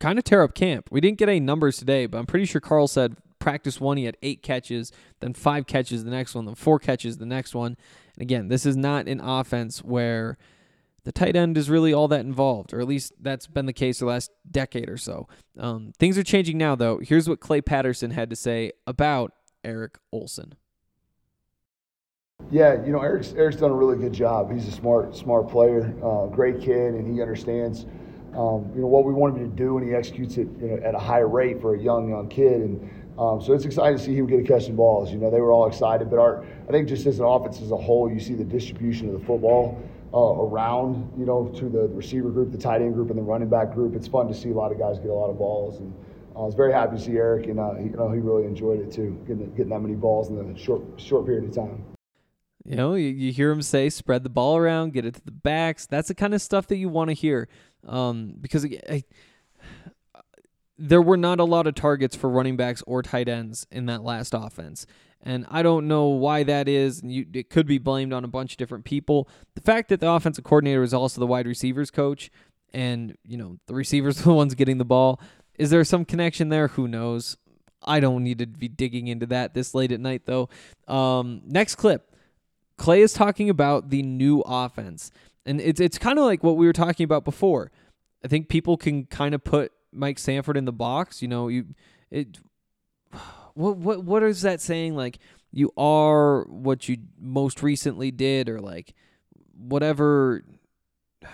[0.00, 0.88] kind of tear up camp.
[0.90, 4.04] We didn't get any numbers today, but I'm pretty sure Karl said practice one he
[4.04, 7.76] had eight catches, then five catches the next one, then four catches the next one.
[8.14, 10.36] And again, this is not an offense where
[11.04, 14.00] the tight end is really all that involved, or at least that's been the case
[14.00, 15.28] the last decade or so.
[15.56, 16.98] Um, things are changing now, though.
[16.98, 19.32] Here's what Clay Patterson had to say about
[19.62, 20.56] Eric Olson.
[22.50, 24.52] Yeah, you know Eric's Eric's done a really good job.
[24.52, 27.86] He's a smart smart player, uh, great kid, and he understands
[28.36, 30.76] um, you know what we want him to do, and he executes it you know,
[30.84, 32.60] at a high rate for a young young kid.
[32.60, 35.10] And um, so it's exciting to see him get a catch catching balls.
[35.10, 37.70] You know they were all excited, but our I think just as an offense as
[37.70, 39.80] a whole, you see the distribution of the football.
[40.14, 43.48] Uh, around, you know, to the receiver group, the tight end group, and the running
[43.48, 43.94] back group.
[43.94, 45.92] It's fun to see a lot of guys get a lot of balls, and
[46.36, 48.80] I was very happy to see Eric, and uh, he, you know, he really enjoyed
[48.80, 51.95] it too, getting getting that many balls in a short short period of time.
[52.66, 55.30] You know, you, you hear him say, spread the ball around, get it to the
[55.30, 55.86] backs.
[55.86, 57.48] That's the kind of stuff that you want to hear.
[57.86, 59.04] Um, because I,
[60.76, 64.02] there were not a lot of targets for running backs or tight ends in that
[64.02, 64.86] last offense.
[65.22, 67.02] And I don't know why that is.
[67.04, 69.28] You, it could be blamed on a bunch of different people.
[69.54, 72.30] The fact that the offensive coordinator is also the wide receivers coach,
[72.72, 75.20] and you know the receivers are the ones getting the ball.
[75.58, 76.68] Is there some connection there?
[76.68, 77.38] Who knows?
[77.82, 80.48] I don't need to be digging into that this late at night, though.
[80.86, 82.15] Um, next clip.
[82.76, 85.10] Clay is talking about the new offense.
[85.44, 87.70] And it's it's kind of like what we were talking about before.
[88.24, 91.22] I think people can kind of put Mike Sanford in the box.
[91.22, 91.66] You know, you
[92.10, 92.38] it
[93.54, 94.96] what what what is that saying?
[94.96, 95.18] Like
[95.52, 98.94] you are what you most recently did, or like
[99.56, 100.42] whatever.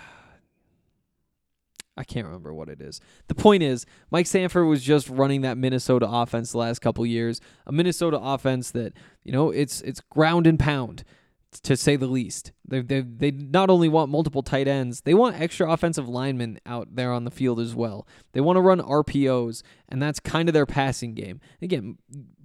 [1.95, 3.01] I can't remember what it is.
[3.27, 7.39] The point is, Mike Sanford was just running that Minnesota offense the last couple years.
[7.67, 11.03] A Minnesota offense that you know it's it's ground and pound
[11.61, 12.51] to say the least.
[12.67, 16.95] They they they not only want multiple tight ends, they want extra offensive linemen out
[16.95, 18.07] there on the field as well.
[18.33, 21.39] They want to run RPOs, and that's kind of their passing game.
[21.61, 21.97] Again,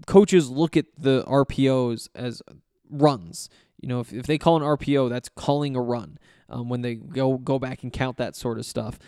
[0.07, 2.43] coaches look at the RPOs as
[2.91, 3.49] runs.
[3.81, 6.19] You know, if, if they call an RPO, that's calling a run.
[6.51, 8.99] Um, when they go go back and count that sort of stuff.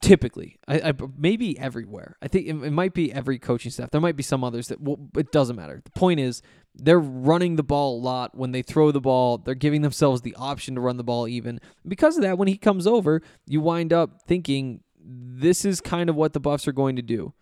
[0.00, 2.16] Typically, I, I maybe everywhere.
[2.20, 3.90] I think it, it, might be every coaching staff.
[3.92, 5.80] There might be some others that well, it doesn't matter.
[5.82, 6.42] The point is,
[6.78, 8.34] they're running the ball a lot.
[8.34, 11.60] When they throw the ball, they're giving themselves the option to run the ball even.
[11.86, 16.16] Because of that, when he comes over, you wind up thinking this is kind of
[16.16, 17.32] what the Buffs are going to do.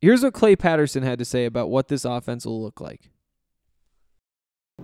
[0.00, 3.10] Here's what Clay Patterson had to say about what this offense will look like.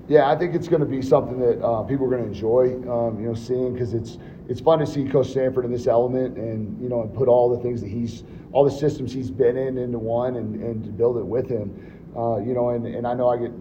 [0.09, 2.77] Yeah, I think it's going to be something that uh, people are going to enjoy,
[2.91, 4.17] um, you know, seeing because it's
[4.49, 7.55] it's fun to see Coach Sanford in this element and you know and put all
[7.55, 10.91] the things that he's all the systems he's been in into one and, and to
[10.91, 13.53] build it with him, uh, you know, and, and I know I get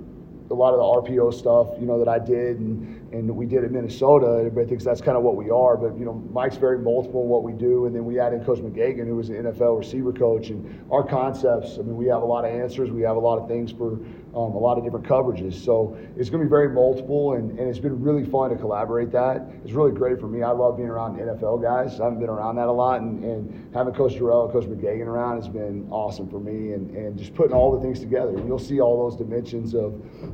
[0.52, 3.64] a lot of the RPO stuff, you know, that I did and, and we did
[3.64, 4.38] at Minnesota.
[4.40, 7.30] Everybody thinks that's kind of what we are, but you know, Mike's very multiple in
[7.30, 10.14] what we do, and then we add in Coach McGeoghan, who was an NFL receiver
[10.14, 11.78] coach, and our concepts.
[11.78, 14.00] I mean, we have a lot of answers, we have a lot of things for
[14.34, 15.54] um, a lot of different coverages.
[15.54, 19.12] So it's going to be very multiple, and, and it's been really fun to collaborate
[19.12, 19.46] that.
[19.64, 20.42] It's really great for me.
[20.42, 22.00] I love being around NFL guys.
[22.00, 25.08] I haven't been around that a lot, and, and having Coach Dorrell and Coach McGeoghan
[25.08, 28.32] around has been awesome for me, and, and just putting all the things together.
[28.46, 29.94] You'll see all those dimensions of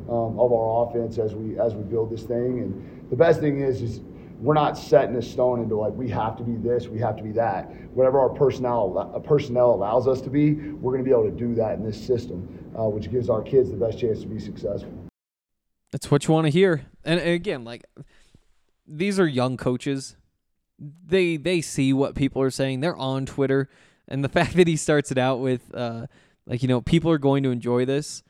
[0.09, 2.59] um, of our offense as we as we build this thing.
[2.59, 2.66] And
[3.09, 4.01] the best thing is is
[4.39, 7.23] we're not setting a stone into like we have to be this, we have to
[7.23, 7.71] be that.
[7.93, 11.35] Whatever our personnel uh, personnel allows us to be, we're going to be able to
[11.35, 14.39] do that in this system, uh, which gives our kids the best chance to be
[14.39, 14.91] successful.
[15.91, 16.85] That's what you want to hear.
[17.03, 17.85] And again, like
[18.87, 20.15] these are young coaches.
[20.79, 22.81] They they see what people are saying.
[22.81, 23.69] They're on Twitter,
[24.07, 26.07] and the fact that he starts it out with uh,
[26.45, 28.21] like you know people are going to enjoy this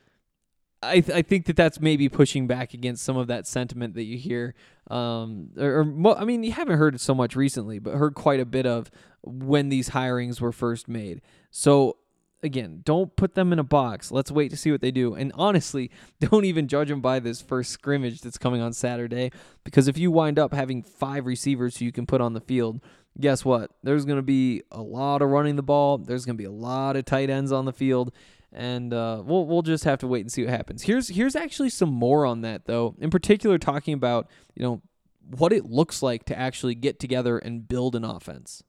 [0.82, 4.04] I th- I think that that's maybe pushing back against some of that sentiment that
[4.04, 4.54] you hear.
[4.88, 8.40] Um, or, or I mean, you haven't heard it so much recently, but heard quite
[8.40, 8.90] a bit of
[9.22, 11.20] when these hirings were first made.
[11.50, 11.96] So
[12.42, 14.12] again, don't put them in a box.
[14.12, 15.14] Let's wait to see what they do.
[15.14, 19.32] And honestly, don't even judge them by this first scrimmage that's coming on Saturday,
[19.64, 22.80] because if you wind up having five receivers who you can put on the field,
[23.20, 23.72] guess what?
[23.82, 25.98] There's going to be a lot of running the ball.
[25.98, 28.12] There's going to be a lot of tight ends on the field
[28.52, 30.82] and uh, we'll we'll just have to wait and see what happens.
[30.82, 32.94] Here's here's actually some more on that though.
[32.98, 34.82] In particular, talking about you know
[35.36, 38.62] what it looks like to actually get together and build an offense.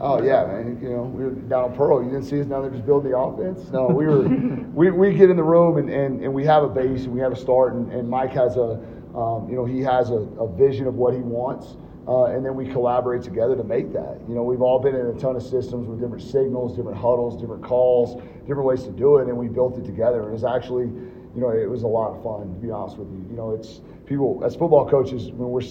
[0.00, 0.78] Oh yeah, man.
[0.82, 2.02] You know, we were down at Pearl.
[2.02, 2.62] You didn't see us now.
[2.62, 3.68] They're just building the offense.
[3.70, 4.22] No, we were.
[4.74, 7.20] we, we get in the room and, and, and we have a base and we
[7.20, 7.74] have a start.
[7.74, 8.80] And, and Mike has a,
[9.14, 11.76] um, you know, he has a, a vision of what he wants.
[12.06, 14.18] Uh, and then we collaborate together to make that.
[14.28, 17.40] You know, we've all been in a ton of systems with different signals, different huddles,
[17.40, 20.24] different calls, different ways to do it, and we built it together.
[20.24, 23.08] And it's actually, you know, it was a lot of fun to be honest with
[23.08, 23.24] you.
[23.30, 25.62] You know, it's people as football coaches when we're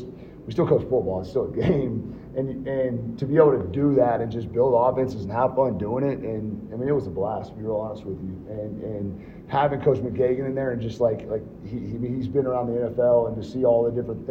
[0.45, 1.19] we still coach football.
[1.21, 4.73] It's still a game, and and to be able to do that and just build
[4.73, 7.51] offenses and have fun doing it, and I mean it was a blast.
[7.51, 11.01] To be real honest with you, and and having Coach McGeoghan in there and just
[11.01, 14.27] like like he, he he's been around the NFL and to see all the different.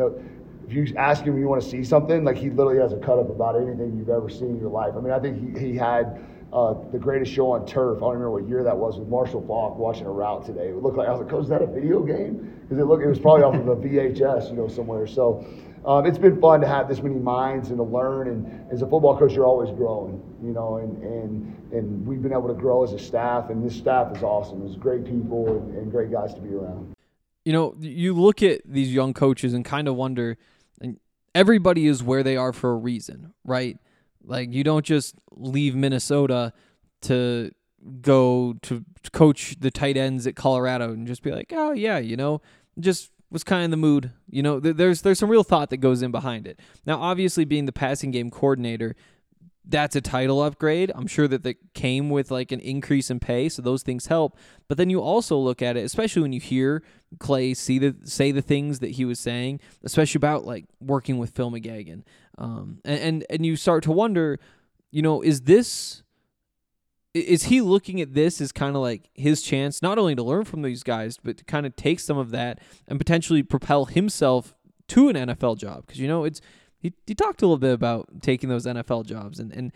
[0.70, 3.18] If you ask him, you want to see something, like he literally has a cut
[3.18, 4.94] up about anything you've ever seen in your life.
[4.96, 7.98] I mean, I think he, he had uh, the greatest show on turf.
[7.98, 10.68] I don't remember what year that was with Marshall Faulk watching a route today.
[10.68, 13.02] It looked like I was like, "Oh, is that a video game?" Because it looked
[13.02, 15.08] it was probably off of a VHS, you know, somewhere.
[15.08, 15.44] So
[15.84, 18.28] um, it's been fun to have this many minds and to learn.
[18.28, 22.32] And as a football coach, you're always growing, you know, and, and, and we've been
[22.32, 23.50] able to grow as a staff.
[23.50, 24.64] And this staff is awesome.
[24.66, 26.94] It's great people and, and great guys to be around.
[27.44, 30.36] You know, you look at these young coaches and kind of wonder,
[31.34, 33.78] everybody is where they are for a reason, right?
[34.24, 36.52] Like you don't just leave Minnesota
[37.02, 37.50] to
[38.02, 42.16] go to coach the tight ends at Colorado and just be like, oh yeah, you
[42.16, 42.40] know,
[42.78, 44.10] just was kind of the mood.
[44.28, 46.60] You know, there's there's some real thought that goes in behind it.
[46.84, 48.96] Now, obviously, being the passing game coordinator,
[49.70, 50.90] that's a title upgrade.
[50.94, 54.36] I'm sure that that came with like an increase in pay, so those things help.
[54.68, 56.82] But then you also look at it, especially when you hear
[57.18, 61.30] Clay see the say the things that he was saying, especially about like working with
[61.30, 62.02] Phil McGeoghan,
[62.38, 64.38] um, and, and and you start to wonder,
[64.90, 66.02] you know, is this
[67.12, 70.44] is he looking at this as kind of like his chance not only to learn
[70.44, 74.54] from these guys but to kind of take some of that and potentially propel himself
[74.86, 76.40] to an NFL job because you know it's
[76.80, 79.72] he, he talked a little bit about taking those NFL jobs and and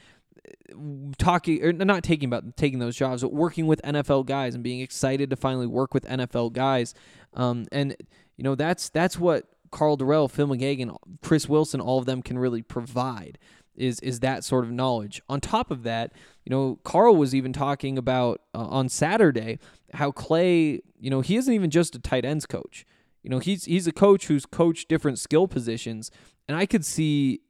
[0.48, 4.64] uh, talking or not taking about taking those jobs but working with NFL guys and
[4.64, 6.94] being excited to finally work with NFL guys
[7.34, 7.96] um, and
[8.36, 12.38] you know that's that's what Karl Dorrell, Phil McGeoghan, Chris Wilson, all of them can
[12.38, 13.38] really provide
[13.76, 15.20] is is that sort of knowledge.
[15.28, 16.12] On top of that,
[16.44, 19.58] you know, Karl was even talking about uh, on Saturday
[19.92, 22.86] how Clay, you know, he isn't even just a tight ends coach.
[23.24, 26.10] You know, he's he's a coach who's coached different skill positions,
[26.46, 27.40] and I could see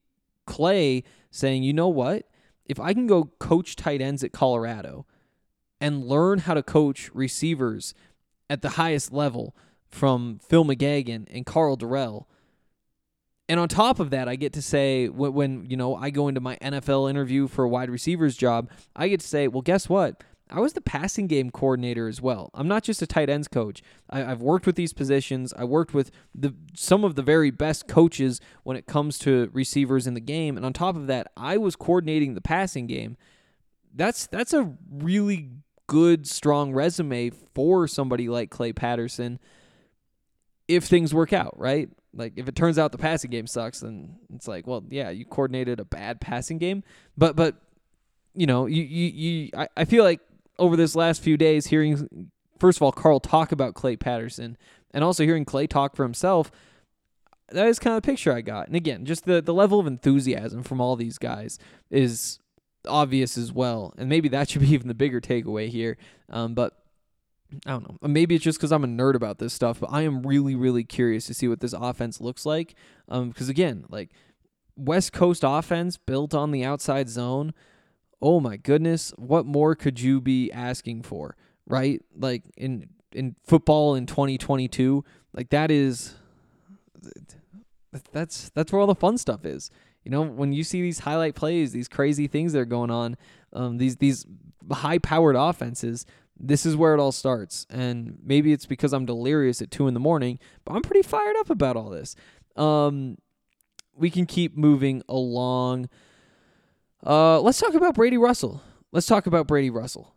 [0.46, 1.02] Clay
[1.32, 2.28] saying, "You know what?
[2.64, 5.04] If I can go coach tight ends at Colorado
[5.80, 7.92] and learn how to coach receivers
[8.48, 9.56] at the highest level
[9.90, 12.26] from Phil McGeoghan and Karl Dorrell,
[13.48, 16.28] and on top of that, I get to say when, when, you know I go
[16.28, 19.88] into my NFL interview for a wide receivers job, I get to say, well, guess
[19.88, 20.22] what?
[20.50, 22.50] I was the passing game coordinator as well.
[22.54, 23.82] I'm not just a tight ends coach.
[24.10, 25.54] I, have worked with these positions.
[25.56, 30.06] I worked with the some of the very best coaches when it comes to receivers
[30.06, 30.56] in the game.
[30.56, 33.16] And on top of that, I was coordinating the passing game.
[33.94, 35.50] That's that's a really
[35.86, 39.38] good, strong resume for somebody like Clay Patterson
[40.68, 41.88] if things work out, right?
[42.14, 45.24] Like if it turns out the passing game sucks, then it's like, well, yeah, you
[45.24, 46.84] coordinated a bad passing game.
[47.16, 47.56] But but
[48.34, 50.20] you know, you you, you I, I feel like
[50.58, 54.56] over this last few days hearing first of all Karl talk about Clay Patterson
[54.92, 56.50] and also hearing Clay talk for himself,
[57.50, 58.68] that is kind of the picture I got.
[58.68, 61.58] And again, just the, the level of enthusiasm from all these guys
[61.90, 62.38] is
[62.86, 63.92] obvious as well.
[63.98, 65.96] And maybe that should be even the bigger takeaway here.
[66.30, 66.78] Um, but
[67.66, 68.08] I don't know.
[68.08, 70.84] Maybe it's just because I'm a nerd about this stuff, but I am really, really
[70.84, 72.74] curious to see what this offense looks like.
[73.08, 74.10] Um, because again, like
[74.76, 77.52] West Coast offense built on the outside zone.
[78.24, 82.00] Oh my goodness, what more could you be asking for, right?
[82.16, 85.04] Like in in football in 2022,
[85.34, 86.14] like that is
[88.12, 89.70] that's that's where all the fun stuff is.
[90.04, 93.18] You know, when you see these highlight plays, these crazy things that are going on,
[93.52, 94.24] um, these these
[94.72, 96.06] high powered offenses,
[96.40, 97.66] this is where it all starts.
[97.68, 101.36] And maybe it's because I'm delirious at two in the morning, but I'm pretty fired
[101.40, 102.16] up about all this.
[102.56, 103.18] Um,
[103.94, 105.90] we can keep moving along.
[107.06, 108.62] Uh, let's talk about Brady Russell.
[108.92, 110.14] Let's talk about Brady Russell.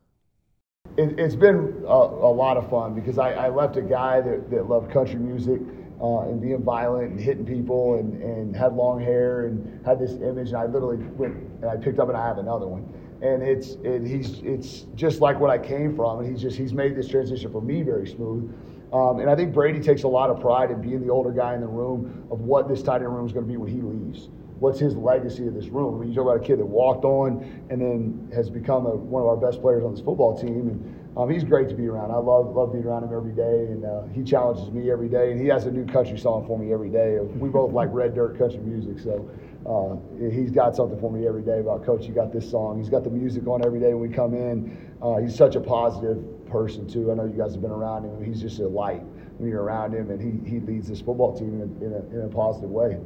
[0.97, 4.49] It, has been a, a, lot of fun because I, I left a guy that,
[4.49, 5.59] that loved country music
[6.01, 10.13] uh, and being violent and hitting people and, and had long hair and had this
[10.13, 10.49] image.
[10.49, 12.87] And I literally went and I picked up and I have another one
[13.21, 16.73] and it's it, he's it's just like what I came from, and he's just he's
[16.73, 18.53] made this transition for me very smooth.
[18.93, 21.55] Um, and I think Brady takes a lot of pride in being the older guy
[21.55, 23.81] in the room of what this tight end room is going to be when he
[23.81, 24.29] leaves.
[24.59, 25.95] What's his legacy of this room?
[25.95, 28.95] I mean, you talk about a kid that walked on and then has become a,
[28.95, 31.87] one of our best players on this football team, and um, he's great to be
[31.87, 32.11] around.
[32.11, 35.31] I love love being around him every day, and uh, he challenges me every day,
[35.31, 37.19] and he has a new country song for me every day.
[37.19, 39.29] We both like red dirt country music, so
[39.65, 39.97] uh,
[40.29, 42.05] he's got something for me every day about coach.
[42.05, 42.79] You got this song.
[42.79, 44.95] He's got the music on every day when we come in.
[45.01, 47.11] Uh, he's such a positive person too.
[47.11, 48.23] I know you guys have been around him.
[48.23, 49.03] He's just a light
[49.37, 52.25] when you're around him, and he he leads this football team in in a, in
[52.25, 52.97] a positive way.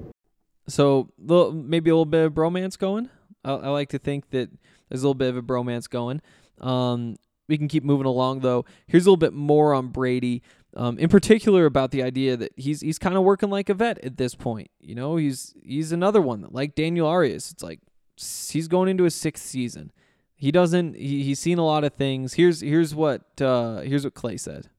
[0.72, 3.10] So maybe a little bit of bromance going.
[3.44, 4.50] I, I, like to think that
[4.90, 6.22] there's a little bit of a bromance going.
[6.60, 7.18] Um,
[7.50, 8.66] we can keep moving along though.
[8.88, 10.42] Here's a little bit more on Brady.
[10.78, 14.02] Um, in particular about the idea that he's he's kind of working like a vet
[14.06, 14.72] at this point.
[14.80, 17.52] You know, he's he's another one like Daniel Arias.
[17.52, 17.82] It's like
[18.16, 19.92] he's going into his sixth season.
[20.36, 20.96] He doesn't.
[20.96, 22.36] He, he's seen a lot of things.
[22.36, 24.70] Here's here's what uh, here's what Clay said.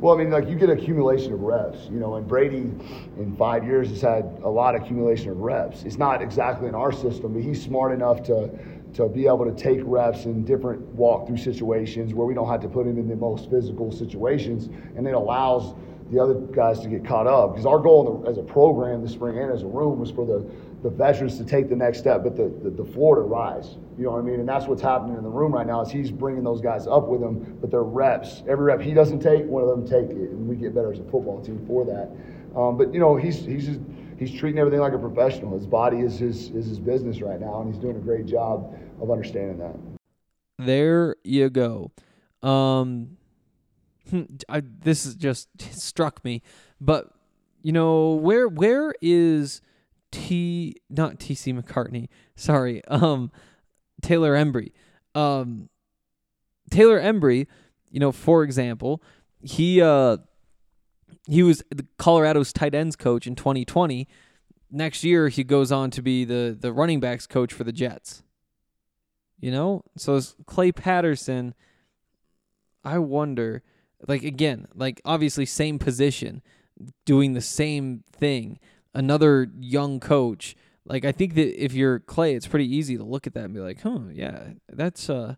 [0.00, 2.70] Well, I mean, like you get accumulation of reps, you know, and Brady
[3.18, 5.84] in five years has had a lot of accumulation of reps.
[5.84, 8.50] It's not exactly in our system, but he's smart enough to
[8.94, 12.68] to be able to take reps in different walkthrough situations where we don't have to
[12.68, 15.74] put him in the most physical situations, and it allows
[16.10, 17.52] the other guys to get caught up.
[17.52, 20.48] Because our goal as a program this spring and as a room was for the,
[20.82, 23.76] the veterans to take the next step, but the, the, the floor to rise.
[23.98, 24.40] You know what I mean?
[24.40, 27.08] And that's what's happening in the room right now is he's bringing those guys up
[27.08, 30.30] with him, but their reps, every rep he doesn't take, one of them take it,
[30.30, 32.10] and we get better as a football team for that.
[32.56, 33.80] Um, but you know, he's he's just,
[34.18, 35.56] he's treating everything like a professional.
[35.56, 38.76] His body is his is his business right now, and he's doing a great job
[39.00, 39.76] of understanding that.
[40.58, 41.90] There you go.
[42.42, 43.16] Um,
[44.48, 46.42] I, this is just struck me,
[46.80, 47.10] but
[47.62, 49.60] you know where where is
[50.12, 52.08] T not TC McCartney?
[52.36, 53.32] Sorry, um,
[54.02, 54.72] Taylor Embree.
[55.14, 55.68] Um,
[56.70, 57.46] Taylor Embree,
[57.90, 59.02] you know, for example,
[59.40, 60.18] he uh
[61.28, 64.06] he was the Colorado's tight ends coach in 2020.
[64.70, 68.22] Next year, he goes on to be the the running backs coach for the Jets.
[69.44, 71.52] You know, so Clay Patterson.
[72.82, 73.62] I wonder
[74.08, 76.40] like again, like obviously same position,
[77.04, 78.58] doing the same thing.
[78.94, 80.56] Another young coach.
[80.86, 83.52] Like I think that if you're Clay, it's pretty easy to look at that and
[83.52, 85.34] be like, "Huh, yeah, that's uh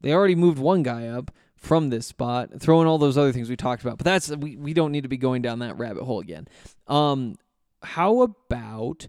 [0.00, 3.54] they already moved one guy up from this spot, throwing all those other things we
[3.54, 3.98] talked about.
[3.98, 6.48] But that's we, we don't need to be going down that rabbit hole again.
[6.88, 7.36] Um
[7.84, 9.06] how about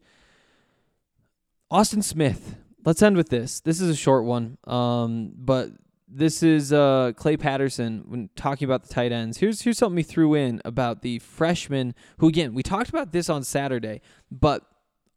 [1.71, 2.57] Austin Smith?
[2.85, 3.59] Let's end with this.
[3.59, 4.57] This is a short one.
[4.65, 5.71] Um but
[6.11, 9.37] this is uh, Clay Patterson when talking about the tight ends.
[9.37, 13.29] Here's here's something he threw in about the freshman who again we talked about this
[13.29, 14.01] on Saturday,
[14.31, 14.63] but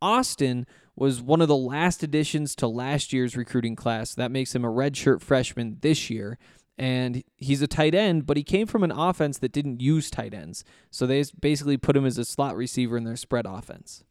[0.02, 4.14] Austin was one of the last additions to last year's recruiting class.
[4.14, 6.38] That makes him a redshirt freshman this year.
[6.78, 10.34] And he's a tight end, but he came from an offense that didn't use tight
[10.34, 10.64] ends.
[10.90, 14.04] So they basically put him as a slot receiver in their spread offense.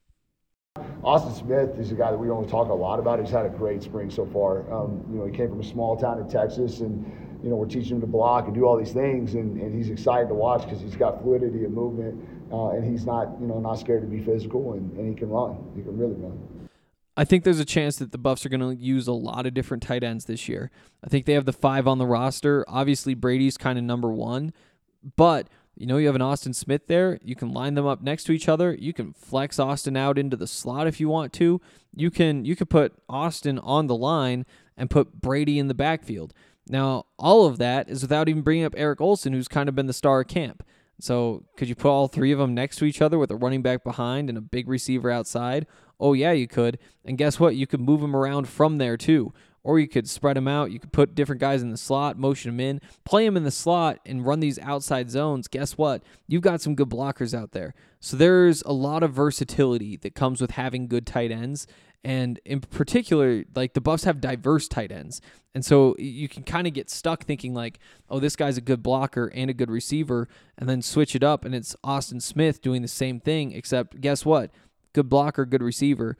[1.03, 3.19] Austin Smith is a guy that we don't talk a lot about.
[3.19, 4.71] He's had a great spring so far.
[4.71, 7.65] Um, you know, he came from a small town in Texas, and you know we're
[7.65, 10.63] teaching him to block and do all these things, and, and he's excited to watch
[10.63, 14.07] because he's got fluidity and movement, uh, and he's not you know not scared to
[14.07, 15.57] be physical, and, and he can run.
[15.75, 16.69] He can really run.
[17.17, 19.53] I think there's a chance that the Buffs are going to use a lot of
[19.53, 20.71] different tight ends this year.
[21.03, 22.63] I think they have the five on the roster.
[22.67, 24.53] Obviously, Brady's kind of number one,
[25.17, 27.19] but you know, you have an Austin Smith there.
[27.23, 28.73] You can line them up next to each other.
[28.73, 31.61] You can flex Austin out into the slot if you want to.
[31.95, 34.45] You can you can put Austin on the line
[34.77, 36.33] and put Brady in the backfield.
[36.67, 39.87] Now, all of that is without even bringing up Eric Olson, who's kind of been
[39.87, 40.63] the star of camp.
[40.99, 43.63] So, could you put all three of them next to each other with a running
[43.63, 45.65] back behind and a big receiver outside?
[45.99, 46.77] Oh, yeah, you could.
[47.03, 47.55] And guess what?
[47.55, 49.33] You could move them around from there too
[49.63, 50.71] or you could spread them out.
[50.71, 53.51] You could put different guys in the slot, motion them in, play them in the
[53.51, 55.47] slot, and run these outside zones.
[55.47, 56.03] Guess what?
[56.27, 57.73] You've got some good blockers out there.
[57.99, 61.67] So there's a lot of versatility that comes with having good tight ends.
[62.03, 65.21] And in particular, like the Buffs have diverse tight ends.
[65.53, 67.77] And so you can kind of get stuck thinking, like,
[68.09, 71.43] oh, this guy's a good blocker and a good receiver, and then switch it up,
[71.45, 74.49] and it's Austin Smith doing the same thing, except guess what?
[74.93, 76.17] Good blocker, good receiver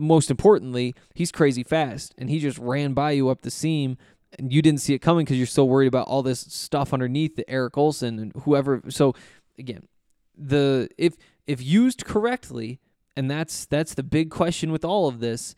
[0.00, 3.96] most importantly, he's crazy fast and he just ran by you up the seam
[4.38, 7.36] and you didn't see it coming because you're so worried about all this stuff underneath
[7.36, 8.82] the Eric Olson and whoever.
[8.88, 9.14] So
[9.58, 9.86] again,
[10.36, 12.80] the if if used correctly,
[13.16, 15.54] and that's that's the big question with all of this,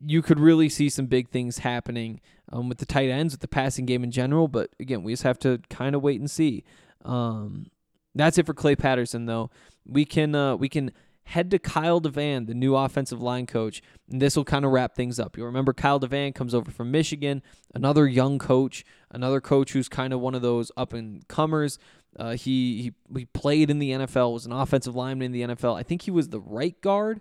[0.00, 2.20] you could really see some big things happening
[2.52, 4.48] um, with the tight ends, with the passing game in general.
[4.48, 6.64] But again, we just have to kind of wait and see.
[7.04, 7.66] Um,
[8.14, 9.50] that's it for Clay Patterson, though.
[9.86, 10.92] We can uh, we can
[11.28, 14.94] head to Kyle DeVan, the new offensive line coach, and this will kind of wrap
[14.94, 15.36] things up.
[15.36, 17.42] You'll remember Kyle DeVan comes over from Michigan,
[17.74, 21.78] another young coach, another coach who's kind of one of those up and comers.
[22.18, 25.78] Uh, he, he he played in the NFL, was an offensive lineman in the NFL.
[25.78, 27.20] I think he was the right guard.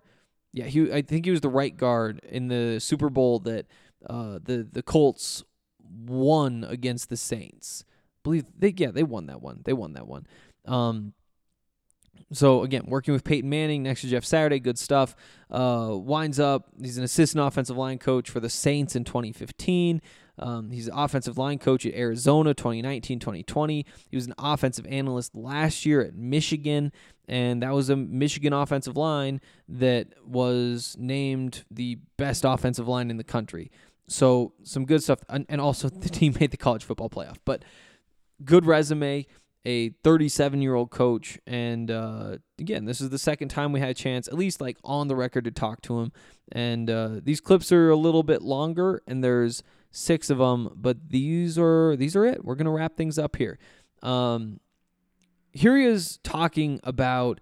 [0.53, 3.65] Yeah, he I think he was the right guard in the Super Bowl that
[4.09, 5.43] uh, the the Colts
[5.79, 7.83] won against the Saints.
[7.89, 9.63] I believe they yeah they won that one.
[9.65, 10.25] They won that one.
[10.65, 11.13] Um,
[12.33, 15.15] so again, working with Peyton Manning next to Jeff Saturday, good stuff.
[15.49, 20.01] Uh, winds up, he's an assistant offensive line coach for the Saints in 2015.
[20.39, 23.85] Um, he's an offensive line coach at Arizona 2019 2020.
[24.09, 26.91] He was an offensive analyst last year at Michigan,
[27.27, 33.17] and that was a Michigan offensive line that was named the best offensive line in
[33.17, 33.71] the country.
[34.07, 35.19] So, some good stuff.
[35.27, 37.37] And, and also, the team made the college football playoff.
[37.43, 37.63] But
[38.43, 39.25] good resume,
[39.67, 43.89] a 37 year old coach, and uh, again, this is the second time we had
[43.89, 46.13] a chance, at least like on the record, to talk to him.
[46.53, 51.09] And uh, these clips are a little bit longer, and there's six of them, but
[51.09, 52.45] these are these are it.
[52.45, 53.59] We're gonna wrap things up here.
[54.01, 54.61] Um,
[55.51, 57.41] here he is talking about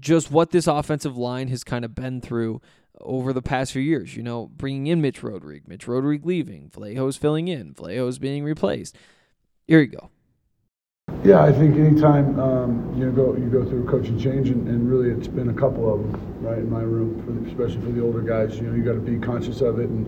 [0.00, 2.60] just what this offensive line has kind of been through
[3.00, 4.16] over the past few years.
[4.16, 8.96] You know, bringing in Mitch Rodrigue, Mitch Rodrigue leaving, Vallejo's filling in, Vallejo's being replaced.
[9.68, 10.10] Here you go.
[11.26, 14.88] Yeah, I think anytime um, you go you go through a coaching change, and, and,
[14.88, 17.90] really it's been a couple of them, right, in my room, for the, especially for
[17.90, 18.56] the older guys.
[18.56, 20.06] You know, you got to be conscious of it and,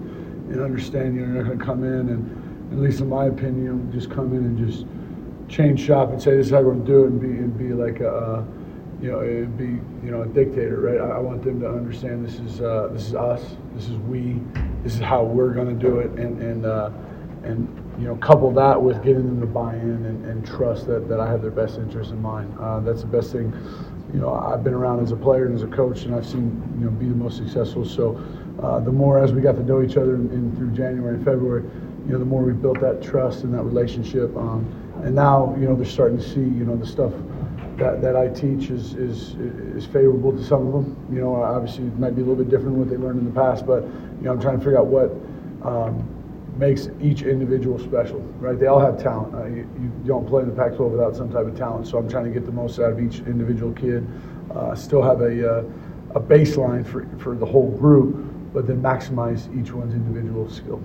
[0.53, 1.16] and understand.
[1.16, 4.12] You know, you're not going to come in and, at least in my opinion, just
[4.12, 4.86] come in and just
[5.49, 7.59] change shop and say this is how we're going to do it, and be and
[7.59, 8.44] be like a, uh,
[9.03, 11.01] you know, it'd be you know a dictator, right?
[11.01, 14.40] I, I want them to understand this is uh, this is us, this is we,
[14.84, 16.90] this is how we're going to do it, and and uh,
[17.42, 21.09] and you know, couple that with getting them to buy in and, and trust that,
[21.09, 22.55] that I have their best interest in mind.
[22.61, 23.53] Uh, that's the best thing.
[24.14, 26.62] You know, I've been around as a player and as a coach, and I've seen
[26.78, 27.84] you know be the most successful.
[27.84, 28.22] So,
[28.62, 31.24] uh, the more as we got to know each other in, in, through January and
[31.24, 31.64] February,
[32.07, 34.34] you know, the more we built that trust and that relationship.
[34.36, 34.66] Um,
[35.05, 37.12] and now, you know, they're starting to see, you know, the stuff
[37.76, 39.34] that, that I teach is, is
[39.76, 41.07] is favorable to some of them.
[41.12, 43.24] You know, obviously it might be a little bit different than what they learned in
[43.24, 45.11] the past, but you know, I'm trying to figure out what.
[45.62, 46.18] Um,
[46.59, 48.59] makes each individual special, right?
[48.59, 49.34] They all have talent.
[49.34, 51.86] Uh, you, you, don't play in the Pac-12 without some type of talent.
[51.86, 54.06] So I'm trying to get the most out of each individual kid.
[54.50, 55.64] Uh, still have a, uh,
[56.16, 60.82] a baseline for, for the whole group, but then maximize each one's individual skill.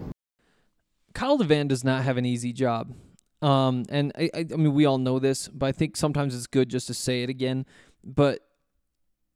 [1.13, 2.93] Kyle DeVan does not have an easy job.
[3.41, 6.47] Um, and I, I, I mean, we all know this, but I think sometimes it's
[6.47, 7.65] good just to say it again.
[8.03, 8.41] But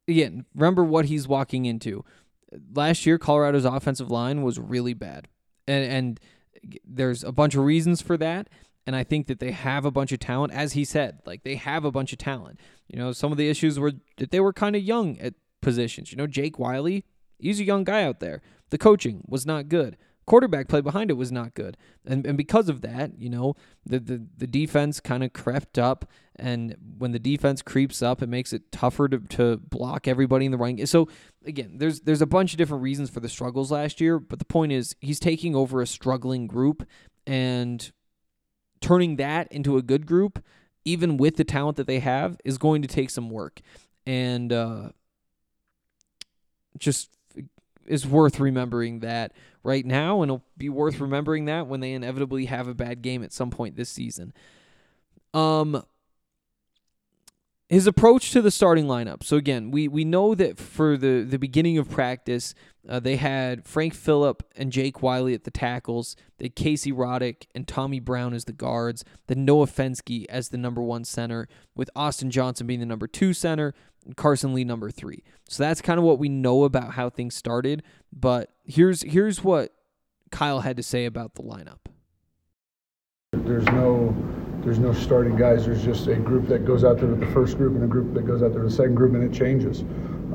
[0.06, 2.04] again, remember what he's walking into.
[2.74, 5.28] Last year, Colorado's offensive line was really bad
[5.68, 6.20] and and
[6.84, 8.48] there's a bunch of reasons for that.
[8.86, 11.56] And I think that they have a bunch of talent, as he said, like they
[11.56, 12.58] have a bunch of talent.
[12.88, 16.10] You know, some of the issues were that they were kind of young at positions.
[16.10, 17.04] You know, Jake Wiley,
[17.38, 18.40] he's a young guy out there.
[18.70, 19.96] The coaching was not good
[20.28, 21.76] quarterback play behind it was not good.
[22.06, 26.04] And and because of that, you know, the the, the defense kind of crept up
[26.36, 30.52] and when the defense creeps up, it makes it tougher to, to block everybody in
[30.52, 30.86] the running.
[30.86, 31.08] So
[31.44, 34.44] again, there's there's a bunch of different reasons for the struggles last year, but the
[34.44, 36.86] point is he's taking over a struggling group
[37.26, 37.90] and
[38.80, 40.44] turning that into a good group,
[40.84, 43.60] even with the talent that they have, is going to take some work.
[44.06, 44.90] And uh,
[46.78, 47.10] just
[47.88, 49.32] is worth remembering that
[49.62, 53.22] right now, and it'll be worth remembering that when they inevitably have a bad game
[53.22, 54.32] at some point this season.
[55.34, 55.82] Um,
[57.68, 59.22] his approach to the starting lineup.
[59.22, 62.54] So again, we we know that for the the beginning of practice,
[62.88, 66.16] uh, they had Frank Fillip and Jake Wiley at the tackles.
[66.40, 69.04] Had Casey Roddick and Tommy Brown as the guards.
[69.26, 73.34] Then Noah Fenske as the number one center, with Austin Johnson being the number two
[73.34, 73.74] center,
[74.16, 75.22] Carson Lee number three.
[75.48, 77.82] So that's kind of what we know about how things started.
[78.12, 79.74] But here's here's what
[80.30, 81.80] Kyle had to say about the lineup.
[83.32, 84.16] There's no
[84.62, 85.66] there's no starting guys.
[85.66, 88.12] There's just a group that goes out there with the first group and a group
[88.14, 89.80] that goes out there with the second group, and it changes.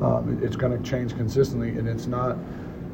[0.02, 2.36] Um, it's going to change consistently, and it's not,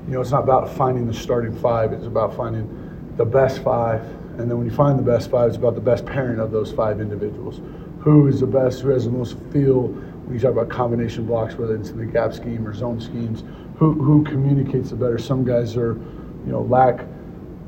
[0.06, 1.92] you know, it's not about finding the starting five.
[1.92, 2.68] It's about finding
[3.16, 4.02] the best five,
[4.38, 6.72] and then when you find the best five, it's about the best pairing of those
[6.72, 7.60] five individuals.
[8.00, 8.80] Who is the best?
[8.80, 9.88] Who has the most feel?
[9.88, 13.44] When you talk about combination blocks, whether it's in the gap scheme or zone schemes,
[13.76, 15.18] who who communicates the better?
[15.18, 15.94] Some guys are,
[16.46, 17.04] you know, lack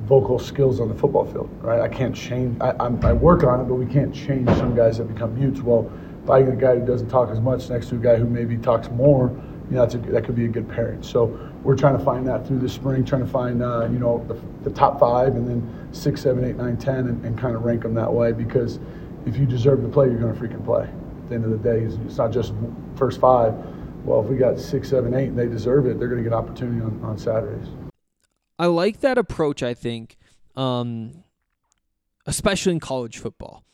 [0.04, 1.80] vocal skills on the football field, right?
[1.80, 2.60] I can't change.
[2.60, 5.60] I, I'm, I work on it, but we can't change some guys that become mutes.
[5.60, 5.90] Well,
[6.26, 8.88] get a guy who doesn't talk as much next to a guy who maybe talks
[8.90, 9.30] more,
[9.70, 11.02] you know, a, that could be a good pairing.
[11.02, 14.24] So we're trying to find that through the spring, trying to find, uh, you know,
[14.26, 17.64] the, the, top five and then six, seven, eight, nine, ten, and, and kind of
[17.64, 18.32] rank them that way.
[18.32, 18.80] Because
[19.26, 20.82] if you deserve to play, you're going to freaking play.
[20.84, 22.52] At the end of the day, it's not just
[22.96, 23.54] first five.
[24.04, 26.36] Well, if we got six, seven, eight, and they deserve it, they're going to get
[26.36, 27.68] opportunity on, on Saturdays.
[28.58, 29.62] I like that approach.
[29.62, 30.16] I think,
[30.56, 31.24] um,
[32.26, 33.64] especially in college football.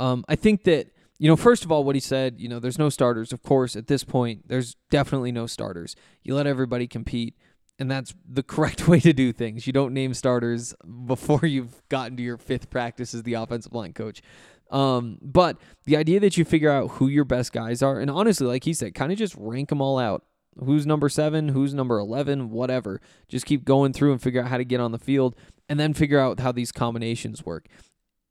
[0.00, 2.78] Um, I think that you know, first of all, what he said, you know, there's
[2.78, 3.32] no starters.
[3.32, 5.96] Of course, at this point, there's definitely no starters.
[6.22, 7.36] You let everybody compete,
[7.78, 9.66] and that's the correct way to do things.
[9.66, 10.74] You don't name starters
[11.06, 14.22] before you've gotten to your fifth practice as the offensive line coach.
[14.70, 15.56] Um, but
[15.86, 18.74] the idea that you figure out who your best guys are, and honestly, like he
[18.74, 20.24] said, kind of just rank them all out
[20.64, 23.00] who's number seven, who's number 11, whatever.
[23.28, 25.36] Just keep going through and figure out how to get on the field
[25.68, 27.66] and then figure out how these combinations work.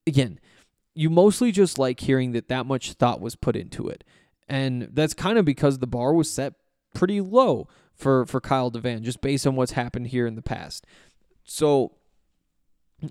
[0.06, 0.40] Again,
[0.96, 4.04] you mostly just like hearing that that much thought was put into it.
[4.48, 6.54] And that's kind of because the bar was set
[6.96, 10.86] pretty low for, for Kyle DeVan, just based on what's happened here in the past.
[11.44, 11.94] So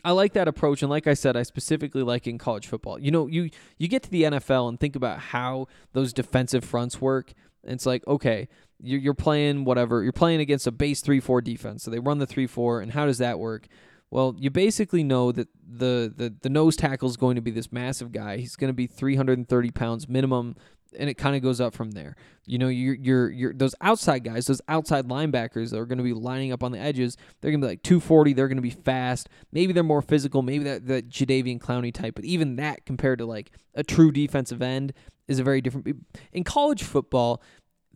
[0.05, 2.99] I like that approach, and like I said, I specifically like in college football.
[2.99, 7.01] You know, you you get to the NFL and think about how those defensive fronts
[7.01, 7.33] work.
[7.63, 8.49] And it's like, okay,
[8.81, 12.27] you're playing whatever you're playing against a base three four defense, so they run the
[12.27, 13.67] three four, and how does that work?
[14.11, 17.73] Well, you basically know that the the the nose tackle is going to be this
[17.73, 18.37] massive guy.
[18.37, 20.55] He's going to be 330 pounds minimum,
[20.97, 22.15] and it kind of goes up from there.
[22.45, 26.05] You know, you're you're you're those outside guys, those outside linebackers that are going to
[26.05, 27.17] be lining up on the edges.
[27.41, 28.33] They're going to be like 240.
[28.33, 29.29] They're going to be fast.
[29.51, 30.43] Maybe they're more physical.
[30.43, 32.15] Maybe that that Jadeveon Clowney type.
[32.15, 34.93] But even that compared to like a true defensive end
[35.27, 35.89] is a very different.
[36.33, 37.43] In college football,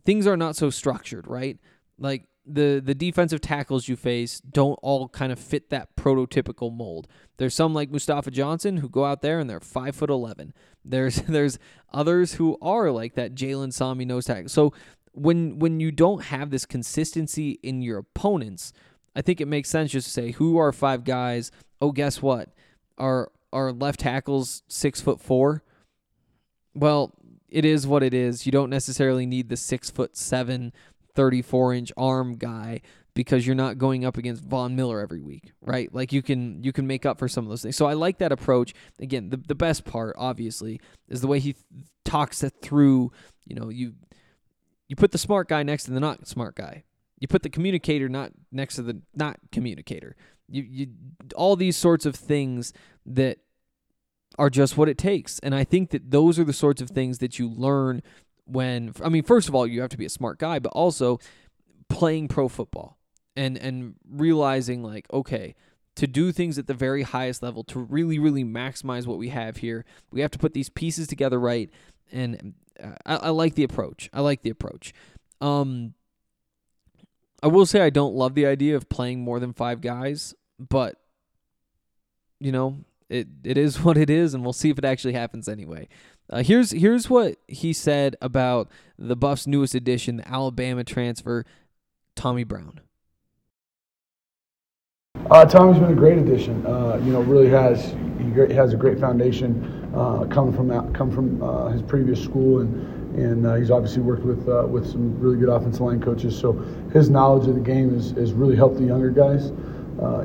[0.05, 1.57] things are not so structured, right?
[1.97, 7.07] Like the the defensive tackles you face don't all kind of fit that prototypical mold.
[7.37, 10.53] There's some like Mustafa Johnson who go out there and they're five foot eleven.
[10.83, 11.59] There's there's
[11.93, 14.49] others who are like that Jalen Sami nose tackle.
[14.49, 14.73] So
[15.13, 18.73] when when you don't have this consistency in your opponents,
[19.15, 21.51] I think it makes sense just to say who are five guys.
[21.81, 22.49] Oh, guess what?
[22.97, 25.63] Are our left tackles six foot four?
[26.73, 27.13] Well,
[27.51, 28.45] it is what it is.
[28.45, 30.73] You don't necessarily need the six foot seven
[31.15, 32.81] 34 inch arm guy
[33.13, 35.93] because you're not going up against Von Miller every week, right?
[35.93, 37.75] Like you can you can make up for some of those things.
[37.75, 38.73] So I like that approach.
[38.99, 40.79] Again, the the best part obviously
[41.09, 41.65] is the way he th-
[42.05, 43.11] talks it through,
[43.45, 43.93] you know, you
[44.87, 46.83] you put the smart guy next to the not smart guy.
[47.19, 50.15] You put the communicator not next to the not communicator.
[50.47, 50.87] You you
[51.35, 52.71] all these sorts of things
[53.05, 53.39] that
[54.37, 55.39] are just what it takes.
[55.39, 58.01] And I think that those are the sorts of things that you learn
[58.45, 61.19] when I mean first of all you have to be a smart guy but also
[61.89, 62.97] playing pro football
[63.35, 65.55] and and realizing like okay
[65.95, 69.57] to do things at the very highest level to really really maximize what we have
[69.57, 71.69] here we have to put these pieces together right.
[72.11, 74.09] And uh, I, I like the approach.
[74.11, 74.93] I like the approach.
[75.39, 75.93] Um
[77.43, 80.97] I will say I don't love the idea of playing more than 5 guys but
[82.39, 85.47] you know it it is what it is and we'll see if it actually happens
[85.47, 85.87] anyway
[86.31, 91.45] uh, here's here's what he said about the Buffs' newest addition, the Alabama transfer,
[92.15, 92.79] Tommy Brown.
[95.29, 96.65] Uh, Tommy's been a great addition.
[96.65, 101.11] Uh, you know, really has he has a great foundation uh, coming from that, come
[101.11, 105.19] from uh, his previous school, and and uh, he's obviously worked with uh, with some
[105.19, 106.37] really good offensive line coaches.
[106.37, 106.53] So
[106.93, 109.51] his knowledge of the game has, has really helped the younger guys.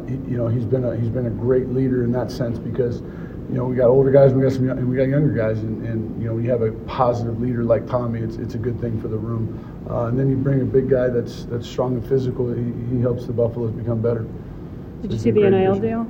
[0.07, 3.03] He, you know, he's been a he's been a great leader in that sense because
[3.49, 5.87] you know, we got older guys, we got some, and we got younger guys, and,
[5.87, 9.01] and you know, we have a positive leader like Tommy, it's it's a good thing
[9.01, 9.62] for the room.
[9.89, 12.53] Uh, and then you bring a big guy that's that's strong and physical.
[12.53, 14.27] He, he helps the Buffaloes become better.
[15.03, 16.03] Did you see the NIL great deal?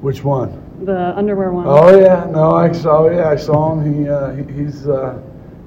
[0.00, 0.60] Which one?
[0.84, 1.64] The underwear one.
[1.66, 3.08] Oh yeah, no, I saw.
[3.08, 4.04] Yeah, I saw him.
[4.04, 5.22] He, uh, he he's uh,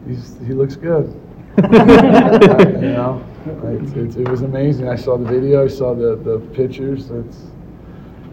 [0.08, 1.08] he's he looks good.
[1.58, 4.90] you know, it, it, it was amazing.
[4.90, 5.64] I saw the video.
[5.64, 7.12] I saw the the pictures.
[7.12, 7.44] It's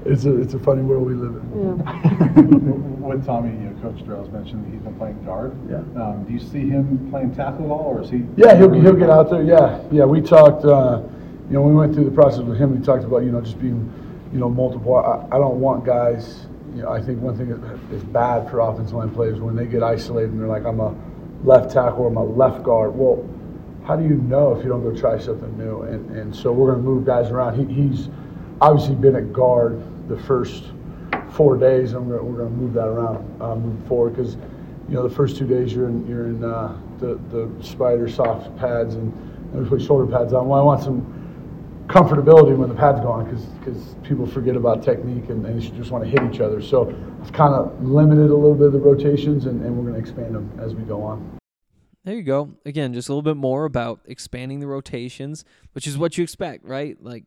[0.05, 1.79] it's a it's a funny world we live in.
[1.85, 2.83] Yeah.
[3.03, 5.53] With Tommy, you know, Coach Dorrell's mentioned that he's been playing guard.
[5.69, 5.79] Yeah.
[6.01, 8.25] Um, do you see him playing tackle at all, or is he?
[8.37, 9.43] Yeah, he'll he'll get out there.
[9.43, 10.05] Yeah, yeah.
[10.05, 10.65] We talked.
[10.65, 11.03] Uh,
[11.49, 12.79] you know, we went through the process with him.
[12.79, 13.93] We talked about you know just being,
[14.33, 14.97] you know, multiple.
[14.97, 16.47] I, I don't want guys.
[16.75, 19.67] You know, I think one thing that is bad for offensive line players when they
[19.67, 20.95] get isolated and they're like, I'm a
[21.45, 22.97] left tackle or I'm a left guard.
[22.97, 23.29] Well,
[23.85, 25.83] how do you know if you don't go try something new?
[25.83, 27.59] And and so we're going to move guys around.
[27.59, 28.09] He, he's
[28.61, 30.73] obviously been at guard the first
[31.33, 31.93] four days.
[31.93, 34.37] Gonna, we're going to move that around uh, moving forward because
[34.89, 38.57] you know the first two days you're in you're in uh, the the spider soft
[38.57, 39.13] pads and,
[39.53, 40.49] and we put shoulder pads on.
[40.49, 41.19] Well, I want some
[41.89, 45.77] comfortability when the pads go on because because people forget about technique and, and, they
[45.77, 46.63] just want to hit each other.
[46.63, 49.95] So I've kind of limited a little bit of the rotations and, and we're going
[49.95, 51.42] to expand them as we go on.
[52.05, 52.57] There you go.
[52.67, 56.65] Again, just a little bit more about expanding the rotations, which is what you expect,
[56.65, 56.97] right?
[57.01, 57.25] Like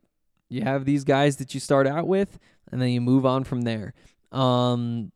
[0.50, 2.40] you have these guys that you start out with,
[2.72, 3.94] and then you move on from there.
[4.32, 5.12] Um,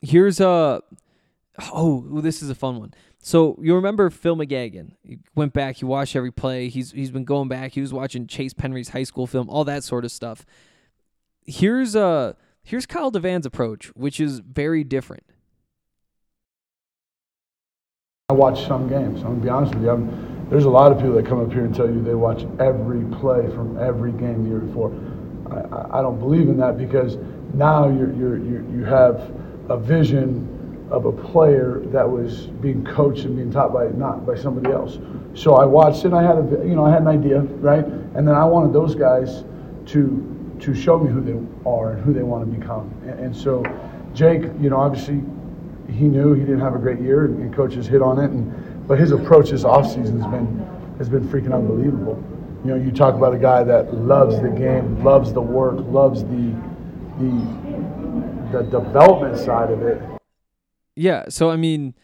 [0.00, 0.82] here's a
[1.72, 2.94] oh, this is a fun one.
[3.20, 4.92] So you remember Phil McGeoghan?
[5.04, 6.68] He went back, he watched every play.
[6.68, 7.72] He's he's been going back.
[7.72, 10.46] He was watching Chase Penry's high school film, all that sort of stuff.
[11.44, 15.24] Here's uh here's Kyle DeVan's approach, which is very different.
[18.32, 19.20] I watch some games.
[19.20, 19.90] I'm gonna be honest with you.
[19.90, 22.46] I'm, there's a lot of people that come up here and tell you they watch
[22.58, 24.90] every play from every game the year before.
[25.50, 27.18] I, I don't believe in that because
[27.52, 29.30] now you're, you're, you're, you have
[29.68, 34.34] a vision of a player that was being coached and being taught by not by
[34.34, 34.96] somebody else.
[35.34, 36.14] So I watched it.
[36.14, 37.84] I had a you know I had an idea, right?
[37.84, 39.44] And then I wanted those guys
[39.88, 42.94] to to show me who they are and who they want to become.
[43.02, 43.62] And, and so
[44.14, 45.20] Jake, you know, obviously
[45.92, 48.30] he knew he didn't have a great year, and coaches hit on it.
[48.30, 52.22] And but his approach this offseason has been has been freaking unbelievable.
[52.64, 56.22] You know, you talk about a guy that loves the game, loves the work, loves
[56.22, 56.54] the
[57.18, 60.00] the the development side of it.
[60.94, 61.94] Yeah, so I mean,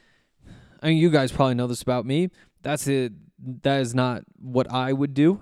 [0.82, 2.30] I mean, you guys probably know this about me.
[2.62, 3.12] That's it.
[3.40, 5.40] That is not what I would do.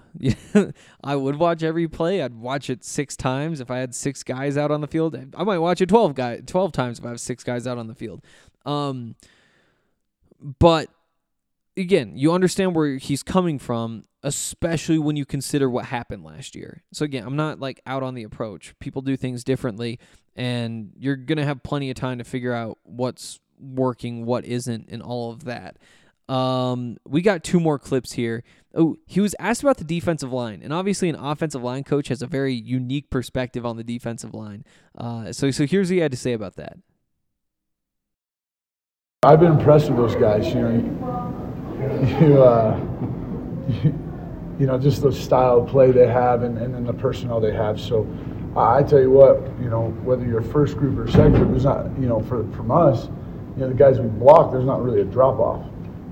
[1.05, 2.23] I would watch every play.
[2.23, 5.17] I'd watch it six times if I had six guys out on the field.
[5.35, 7.87] I might watch it twelve guy twelve times if I have six guys out on
[7.87, 8.23] the field.
[8.67, 9.17] Um,
[10.59, 10.91] but
[11.77, 16.83] again, you understand where he's coming from, especially when you consider what happened last year.
[16.93, 18.75] So again, I'm not like out on the approach.
[18.79, 19.99] People do things differently,
[20.35, 25.03] and you're gonna have plenty of time to figure out what's working, what isn't, and
[25.03, 25.79] all of that.
[26.29, 28.43] Um, we got two more clips here.
[28.75, 32.21] Oh, he was asked about the defensive line, and obviously, an offensive line coach has
[32.21, 34.65] a very unique perspective on the defensive line.
[34.99, 36.77] Uh, so, so here's what he had to say about that.
[39.23, 40.47] I've been impressed with those guys.
[40.49, 40.71] You know,
[42.21, 42.81] you, uh,
[44.59, 47.55] you, know, just the style of play they have, and, and then the personnel they
[47.55, 47.81] have.
[47.81, 48.07] So,
[48.57, 51.87] I tell you what, you know, whether you're first group or second group, there's not,
[51.99, 53.07] you know, for from us,
[53.55, 55.65] you know, the guys we block, there's not really a drop off.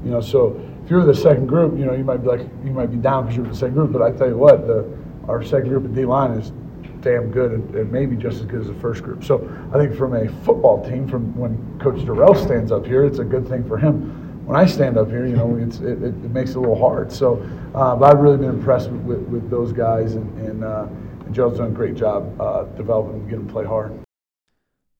[0.04, 2.72] You know, so if you're the second group, you know, you might be like, you
[2.72, 3.92] might be down because you're the second group.
[3.92, 4.86] But I tell you what, the
[5.28, 6.52] our second group of D line is
[7.00, 9.24] damn good and, and, maybe just as good as the first group.
[9.24, 13.18] So I think from a football team, from when Coach Dorrell stands up here, it's
[13.18, 14.46] a good thing for him.
[14.46, 17.12] When I stand up here, you know, it's, it, it, makes it a little hard.
[17.12, 17.36] So,
[17.74, 20.86] uh, but I've really been impressed with, with, with those guys, and, and, uh,
[21.24, 23.98] and Joe's done a great job uh, developing them, getting them to play hard.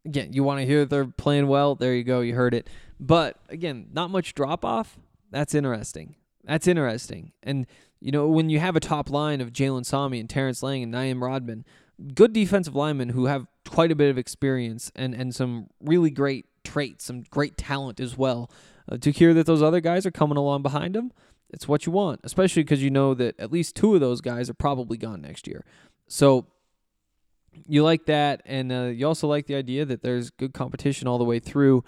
[0.07, 1.75] Again, you want to hear they're playing well.
[1.75, 2.21] There you go.
[2.21, 2.69] You heard it.
[3.07, 4.99] But again, not much drop off.
[5.31, 6.17] That's interesting.
[6.45, 7.33] That's interesting.
[7.43, 7.67] And
[8.01, 10.93] you know, when you have a top line of Jalen Sami and Terrence Lang and
[10.93, 11.65] Naim Rodman,
[12.15, 16.47] good defensive linemen who have quite a bit of experience and, and some really great
[16.65, 18.51] traits, some great talent as well.
[18.91, 21.13] Uh, to hear that those other guys are coming along behind them,
[21.51, 24.49] it's what you want, especially because you know that at least two of those guys
[24.49, 25.65] are probably gone next year.
[26.07, 26.47] So
[27.67, 31.19] you like that, and uh, you also like the idea that there's good competition all
[31.19, 31.85] the way through.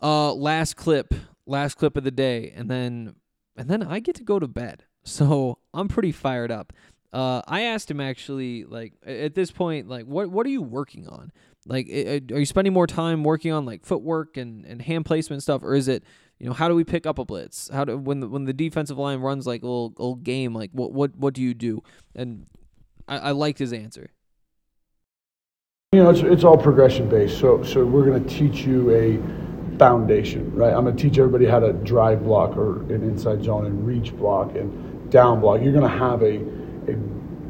[0.00, 1.14] Uh, last clip,
[1.46, 3.14] last clip of the day, and then
[3.56, 4.84] and then I get to go to bed.
[5.04, 6.70] So I'm pretty fired up.
[7.14, 11.08] Uh, I asked him actually, like at this point, like what what are you working
[11.08, 11.32] on?
[11.66, 15.62] Like, are you spending more time working on like footwork and, and hand placement stuff,
[15.62, 16.02] or is it,
[16.38, 17.70] you know, how do we pick up a blitz?
[17.70, 20.70] How do when the when the defensive line runs like a little, little game, like
[20.72, 21.82] what what what do you do?
[22.14, 22.46] And
[23.06, 24.10] I, I liked his answer.
[25.92, 27.38] You know, it's it's all progression based.
[27.38, 29.47] So so we're gonna teach you a
[29.78, 30.72] foundation, right?
[30.72, 34.54] I'm gonna teach everybody how to drive block or an inside zone and reach block
[34.54, 35.62] and down block.
[35.62, 36.40] You're gonna have a
[36.88, 36.96] a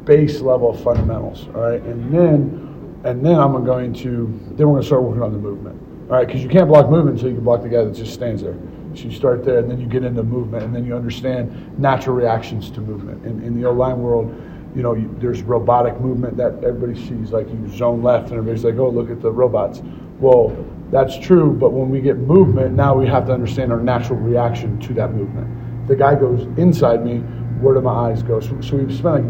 [0.05, 1.81] base level of fundamentals, all right?
[1.81, 2.69] And then
[3.03, 6.17] and then I'm going to then we're going to start working on the movement, all
[6.17, 6.27] right?
[6.27, 8.57] Because you can't block movement until you can block the guy that just stands there.
[8.95, 12.15] So you start there, and then you get into movement, and then you understand natural
[12.15, 13.23] reactions to movement.
[13.25, 14.33] In, in the O line world,
[14.75, 18.65] you know, you, there's robotic movement that everybody sees, like you zone left, and everybody's
[18.65, 19.81] like, oh, look at the robots.
[20.19, 20.49] Well,
[20.91, 24.79] that's true, but when we get movement, now we have to understand our natural reaction
[24.79, 25.87] to that movement.
[25.87, 27.19] The guy goes inside me,
[27.61, 28.39] where do my eyes go?
[28.39, 29.25] So, so we've spent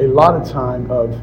[0.00, 1.20] a lot of time of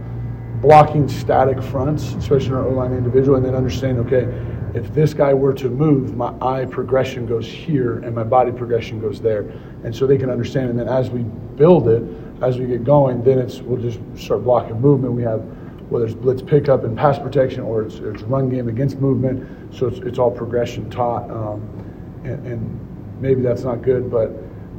[0.61, 4.27] blocking static fronts, especially in our O-line individual, and then understanding, okay,
[4.73, 9.01] if this guy were to move, my eye progression goes here and my body progression
[9.01, 9.41] goes there.
[9.83, 10.69] And so they can understand.
[10.69, 12.03] And then as we build it,
[12.41, 15.13] as we get going, then it's we'll just start blocking movement.
[15.13, 15.43] We have
[15.91, 19.75] whether it's blitz pickup and pass protection or it's, it's run game against movement.
[19.75, 21.29] So it's, it's all progression taught.
[21.29, 22.87] Um, and, and,
[23.19, 24.31] maybe that's not good, but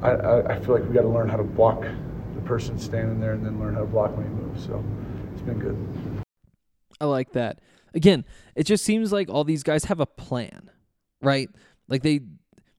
[0.02, 1.82] I, I, feel like we got to learn how to block
[2.34, 4.64] the person standing there and then learn how to block when he moves.
[4.66, 4.82] So
[5.32, 6.24] it's been good.
[7.00, 7.60] I like that.
[7.94, 8.24] Again,
[8.56, 10.72] it just seems like all these guys have a plan,
[11.20, 11.48] right?
[11.86, 12.22] Like they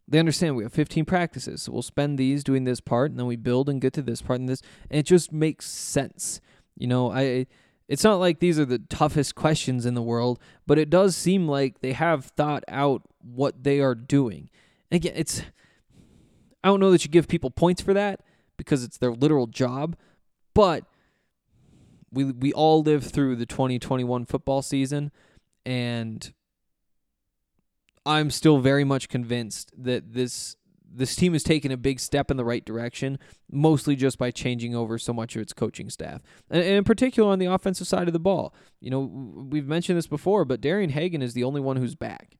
[0.05, 3.25] they understand we have 15 practices, so we'll spend these doing this part, and then
[3.25, 6.41] we build and get to this part and this, and it just makes sense.
[6.75, 7.47] You know, I
[7.87, 11.47] it's not like these are the toughest questions in the world, but it does seem
[11.47, 14.49] like they have thought out what they are doing.
[14.89, 15.43] And again, it's
[16.63, 18.21] I don't know that you give people points for that
[18.57, 19.97] because it's their literal job,
[20.53, 20.85] but
[22.11, 25.11] we we all lived through the 2021 football season
[25.65, 26.33] and
[28.05, 30.55] I'm still very much convinced that this
[30.95, 33.17] this team has taken a big step in the right direction,
[33.51, 36.21] mostly just by changing over so much of its coaching staff.
[36.49, 38.53] And, in particular on the offensive side of the ball.
[38.79, 42.37] You know, we've mentioned this before, but Darian Hagan is the only one who's back.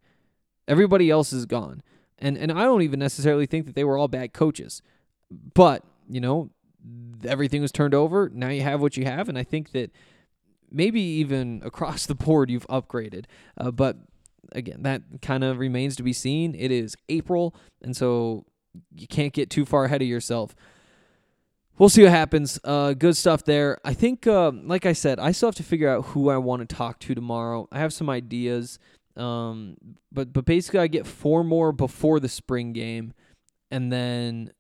[0.67, 1.81] Everybody else is gone.
[2.19, 4.81] And and I don't even necessarily think that they were all bad coaches.
[5.53, 6.51] But, you know,
[7.25, 8.29] everything was turned over.
[8.33, 9.91] Now you have what you have, and I think that
[10.71, 13.25] maybe even across the board you've upgraded.
[13.57, 13.97] Uh, but
[14.53, 16.55] again, that kind of remains to be seen.
[16.55, 18.45] It is April, and so
[18.95, 20.55] you can't get too far ahead of yourself.
[21.77, 22.59] we'll see what happens.
[22.63, 23.79] Uh, good stuff there.
[23.83, 26.67] I think, uh, like I said, I still have to figure out who I want
[26.67, 27.67] to talk to tomorrow.
[27.71, 28.79] I have some ideas,
[29.17, 29.77] um,
[30.11, 33.13] but but basically, I get four more before the spring game,
[33.71, 34.51] and then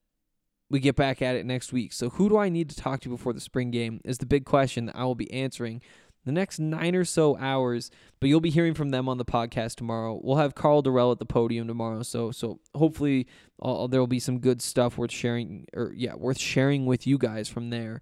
[0.69, 1.93] we get back at it next week.
[1.93, 4.45] So, who do I need to talk to before the spring game is the big
[4.45, 5.81] question that I will be answering
[6.25, 7.91] the next nine or so hours.
[8.19, 10.19] But you'll be hearing from them on the podcast tomorrow.
[10.21, 12.03] We'll have Karl Dorrell at the podium tomorrow.
[12.03, 13.27] So, so hopefully
[13.61, 17.17] uh, there will be some good stuff worth sharing, or yeah, worth sharing with you
[17.17, 18.01] guys from there.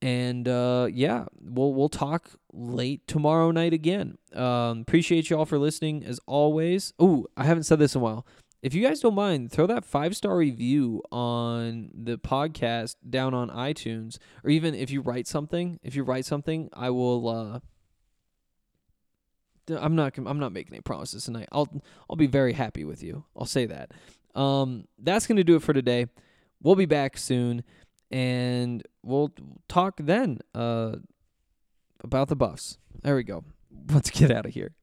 [0.00, 4.16] And uh, yeah, we'll we'll talk late tomorrow night again.
[4.32, 6.92] Um, appreciate y'all for listening as always.
[7.00, 8.24] Oh, I haven't said this in a while
[8.62, 13.50] if you guys don't mind, throw that five star review on the podcast down on
[13.50, 15.78] iTunes, or even if you write something.
[15.82, 17.28] If you write something, I will.
[17.28, 17.60] Uh,
[19.78, 20.16] I'm not.
[20.18, 21.48] I'm not making any promises tonight.
[21.52, 21.68] I'll.
[22.10, 23.24] I'll be very happy with you.
[23.36, 23.92] I'll say that.
[24.34, 26.06] Um, that's gonna do it for today.
[26.60, 27.62] We'll be back soon,
[28.10, 29.32] and we'll
[29.68, 30.40] talk then.
[30.54, 30.96] Uh,
[32.00, 32.78] about the Buffs.
[33.02, 33.44] There we go.
[33.90, 34.74] Let's get out of here.